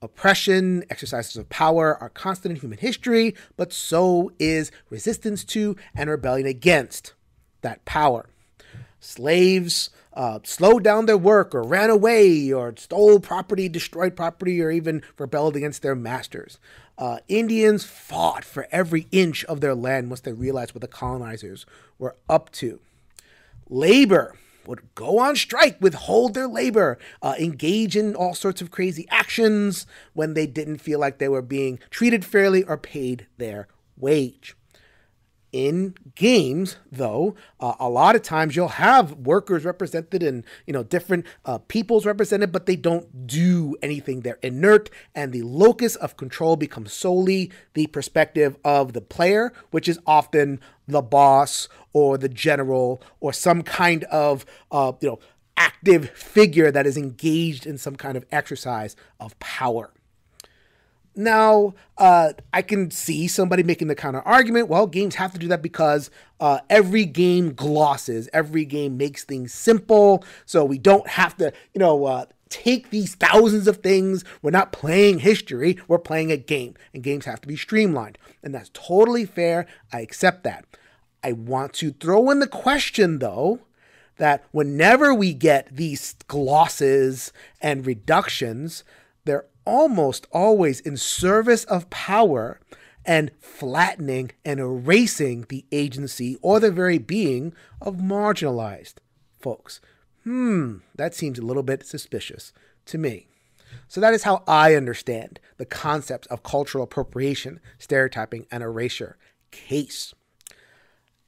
Oppression, 0.00 0.84
exercises 0.90 1.36
of 1.36 1.48
power 1.48 1.96
are 1.96 2.08
constant 2.08 2.52
in 2.54 2.60
human 2.60 2.78
history, 2.78 3.34
but 3.56 3.72
so 3.72 4.30
is 4.38 4.70
resistance 4.90 5.44
to 5.44 5.76
and 5.94 6.08
rebellion 6.08 6.46
against 6.46 7.14
that 7.62 7.84
power. 7.84 8.28
Slaves 9.00 9.90
uh, 10.14 10.40
slowed 10.44 10.84
down 10.84 11.06
their 11.06 11.18
work 11.18 11.54
or 11.54 11.62
ran 11.62 11.90
away 11.90 12.52
or 12.52 12.74
stole 12.76 13.20
property, 13.20 13.68
destroyed 13.68 14.16
property, 14.16 14.60
or 14.62 14.70
even 14.70 15.02
rebelled 15.18 15.56
against 15.56 15.82
their 15.82 15.94
masters. 15.94 16.58
Uh, 16.96 17.18
Indians 17.28 17.84
fought 17.84 18.44
for 18.44 18.66
every 18.72 19.06
inch 19.12 19.44
of 19.44 19.60
their 19.60 19.74
land 19.74 20.10
once 20.10 20.20
they 20.20 20.32
realized 20.32 20.74
what 20.74 20.80
the 20.80 20.88
colonizers 20.88 21.66
were 21.98 22.16
up 22.28 22.50
to. 22.50 22.80
Labor 23.68 24.34
would 24.68 24.94
go 24.94 25.18
on 25.18 25.34
strike, 25.34 25.78
withhold 25.80 26.34
their 26.34 26.46
labor, 26.46 26.98
uh, 27.22 27.34
engage 27.38 27.96
in 27.96 28.14
all 28.14 28.34
sorts 28.34 28.60
of 28.60 28.70
crazy 28.70 29.06
actions 29.10 29.86
when 30.12 30.34
they 30.34 30.46
didn't 30.46 30.78
feel 30.78 30.98
like 30.98 31.18
they 31.18 31.28
were 31.28 31.42
being 31.42 31.78
treated 31.90 32.24
fairly 32.24 32.62
or 32.64 32.76
paid 32.76 33.26
their 33.38 33.66
wage 33.96 34.54
in 35.52 35.94
games 36.14 36.76
though 36.92 37.34
uh, 37.60 37.74
a 37.80 37.88
lot 37.88 38.14
of 38.14 38.22
times 38.22 38.54
you'll 38.54 38.68
have 38.68 39.12
workers 39.12 39.64
represented 39.64 40.22
and 40.22 40.44
you 40.66 40.72
know 40.72 40.82
different 40.82 41.24
uh, 41.44 41.58
peoples 41.68 42.04
represented 42.04 42.52
but 42.52 42.66
they 42.66 42.76
don't 42.76 43.26
do 43.26 43.76
anything. 43.82 44.20
They're 44.20 44.38
inert 44.42 44.90
and 45.14 45.32
the 45.32 45.42
locus 45.42 45.96
of 45.96 46.16
control 46.16 46.56
becomes 46.56 46.92
solely 46.92 47.50
the 47.74 47.86
perspective 47.86 48.56
of 48.64 48.92
the 48.92 49.00
player 49.00 49.52
which 49.70 49.88
is 49.88 49.98
often 50.06 50.60
the 50.86 51.02
boss 51.02 51.68
or 51.92 52.18
the 52.18 52.28
general 52.28 53.02
or 53.20 53.32
some 53.32 53.62
kind 53.62 54.04
of 54.04 54.44
uh, 54.70 54.92
you 55.00 55.08
know 55.08 55.18
active 55.56 56.10
figure 56.10 56.70
that 56.70 56.86
is 56.86 56.96
engaged 56.96 57.66
in 57.66 57.78
some 57.78 57.96
kind 57.96 58.16
of 58.16 58.24
exercise 58.30 58.94
of 59.18 59.38
power 59.40 59.92
now, 61.18 61.74
uh, 61.98 62.32
I 62.54 62.62
can 62.62 62.92
see 62.92 63.26
somebody 63.26 63.64
making 63.64 63.88
the 63.88 63.96
counter 63.96 64.20
argument. 64.20 64.68
Well, 64.68 64.86
games 64.86 65.16
have 65.16 65.32
to 65.32 65.38
do 65.38 65.48
that 65.48 65.62
because 65.62 66.10
uh, 66.38 66.60
every 66.70 67.04
game 67.04 67.54
glosses, 67.54 68.28
every 68.32 68.64
game 68.64 68.96
makes 68.96 69.24
things 69.24 69.52
simple. 69.52 70.24
So 70.46 70.64
we 70.64 70.78
don't 70.78 71.08
have 71.08 71.36
to, 71.38 71.52
you 71.74 71.80
know, 71.80 72.04
uh, 72.04 72.26
take 72.50 72.90
these 72.90 73.16
thousands 73.16 73.66
of 73.66 73.78
things. 73.78 74.24
We're 74.42 74.52
not 74.52 74.70
playing 74.70 75.18
history, 75.18 75.76
we're 75.88 75.98
playing 75.98 76.30
a 76.30 76.36
game, 76.36 76.74
and 76.94 77.02
games 77.02 77.24
have 77.24 77.40
to 77.40 77.48
be 77.48 77.56
streamlined. 77.56 78.16
And 78.42 78.54
that's 78.54 78.70
totally 78.72 79.24
fair. 79.24 79.66
I 79.92 80.00
accept 80.00 80.44
that. 80.44 80.64
I 81.24 81.32
want 81.32 81.72
to 81.74 81.90
throw 81.90 82.30
in 82.30 82.38
the 82.38 82.46
question, 82.46 83.18
though, 83.18 83.58
that 84.18 84.44
whenever 84.52 85.12
we 85.12 85.34
get 85.34 85.74
these 85.74 86.14
glosses 86.28 87.32
and 87.60 87.84
reductions, 87.84 88.84
they're 89.24 89.46
almost 89.68 90.26
always 90.32 90.80
in 90.80 90.96
service 90.96 91.64
of 91.64 91.90
power 91.90 92.58
and 93.04 93.30
flattening 93.38 94.30
and 94.42 94.58
erasing 94.58 95.44
the 95.50 95.66
agency 95.70 96.38
or 96.40 96.58
the 96.58 96.70
very 96.70 96.96
being 96.96 97.52
of 97.80 97.96
marginalized 97.96 98.94
folks. 99.38 99.80
Hmm, 100.24 100.78
that 100.96 101.14
seems 101.14 101.38
a 101.38 101.44
little 101.44 101.62
bit 101.62 101.86
suspicious 101.86 102.52
to 102.86 102.96
me. 102.96 103.28
So, 103.86 104.00
that 104.00 104.14
is 104.14 104.22
how 104.22 104.42
I 104.48 104.74
understand 104.74 105.38
the 105.58 105.66
concepts 105.66 106.26
of 106.28 106.42
cultural 106.42 106.84
appropriation, 106.84 107.60
stereotyping, 107.78 108.46
and 108.50 108.62
erasure 108.62 109.18
case. 109.50 110.14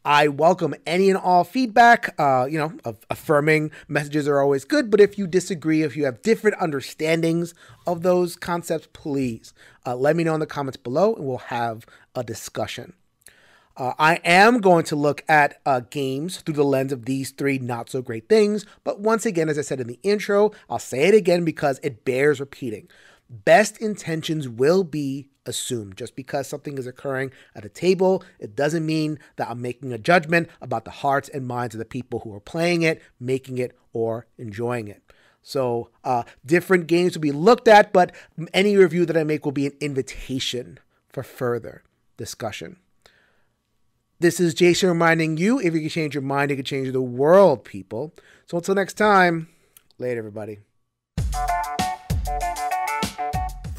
I 0.05 0.29
welcome 0.29 0.75
any 0.87 1.11
and 1.11 1.19
all 1.19 1.45
feedback. 1.45 2.15
Uh, 2.19 2.47
you 2.51 2.59
know, 2.59 2.97
affirming 3.11 3.71
messages 3.87 4.27
are 4.27 4.41
always 4.41 4.65
good, 4.65 4.91
but 4.91 5.01
if 5.01 5.19
you 5.19 5.27
disagree, 5.27 5.83
if 5.83 5.97
you 5.97 6.07
have 6.07 6.23
different 6.23 6.57
understandings 6.59 7.55
of 7.87 8.03
those 8.03 8.37
concepts, 8.37 8.89
please 8.93 9.53
uh, 9.87 9.95
let 9.95 10.17
me 10.17 10.25
know 10.25 10.35
in 10.35 10.41
the 10.41 10.47
comments 10.47 10.79
below 10.79 11.15
and 11.15 11.27
we'll 11.27 11.39
have 11.39 11.85
a 12.15 12.25
discussion. 12.25 12.95
Uh, 13.77 13.93
I 13.99 14.17
am 14.25 14.61
going 14.61 14.85
to 14.85 14.97
look 14.97 15.23
at 15.29 15.61
uh, 15.65 15.81
games 15.91 16.39
through 16.39 16.55
the 16.55 16.65
lens 16.65 16.93
of 16.93 17.05
these 17.05 17.31
three 17.31 17.59
not 17.59 17.89
so 17.89 18.03
great 18.03 18.29
things, 18.29 18.67
but 18.85 19.01
once 19.01 19.25
again, 19.25 19.49
as 19.49 19.59
I 19.59 19.63
said 19.63 19.81
in 19.81 19.87
the 19.87 19.99
intro, 20.03 20.53
I'll 20.69 20.79
say 20.79 21.05
it 21.05 21.15
again 21.15 21.45
because 21.45 21.79
it 21.83 22.05
bears 22.05 22.41
repeating. 22.41 22.89
Best 23.29 23.79
intentions 23.79 24.49
will 24.49 24.83
be 24.85 25.29
assumed. 25.47 25.97
Just 25.97 26.17
because 26.17 26.47
something 26.47 26.79
is 26.79 26.87
occurring 26.87 27.31
at 27.55 27.65
a 27.65 27.69
table, 27.69 28.23
it 28.39 28.57
doesn't 28.57 28.85
mean 28.85 29.19
that 29.37 29.51
I'm 29.51 29.63
making 29.63 29.93
a 29.93 29.99
judgment 29.99 30.49
about 30.61 30.85
the 30.85 30.91
hearts 30.91 31.29
and 31.29 31.47
minds 31.47 31.75
of 31.75 31.79
the 31.79 31.85
people 31.85 32.21
who 32.21 32.35
are 32.35 32.41
playing 32.41 32.83
it, 32.83 33.03
making 33.19 33.59
it, 33.59 33.77
or 33.93 34.27
enjoying 34.39 34.89
it. 34.89 35.03
So, 35.43 35.89
uh, 36.05 36.25
different 36.45 36.87
games 36.87 37.15
will 37.15 37.23
be 37.23 37.33
looked 37.33 37.67
at, 37.67 37.93
but 37.93 38.15
any 38.53 38.77
review 38.77 39.07
that 39.07 39.17
I 39.17 39.25
make 39.25 39.45
will 39.45 39.53
be 39.53 39.67
an 39.67 39.77
invitation 39.81 40.79
for 41.09 41.23
further 41.23 41.83
discussion. 42.17 42.77
This 44.19 44.39
is 44.39 44.53
Jason 44.53 44.91
reminding 44.91 45.39
you 45.39 45.59
if 45.59 45.73
you 45.73 45.81
can 45.81 45.89
change 45.89 46.15
your 46.15 46.23
mind, 46.23 46.51
you 46.51 46.57
can 46.57 46.65
change 46.67 46.93
the 46.93 47.01
world, 47.01 47.65
people. 47.65 48.15
So, 48.47 48.59
until 48.59 48.75
next 48.75 48.95
time, 48.95 49.49
later, 49.99 50.19
everybody. 50.19 50.59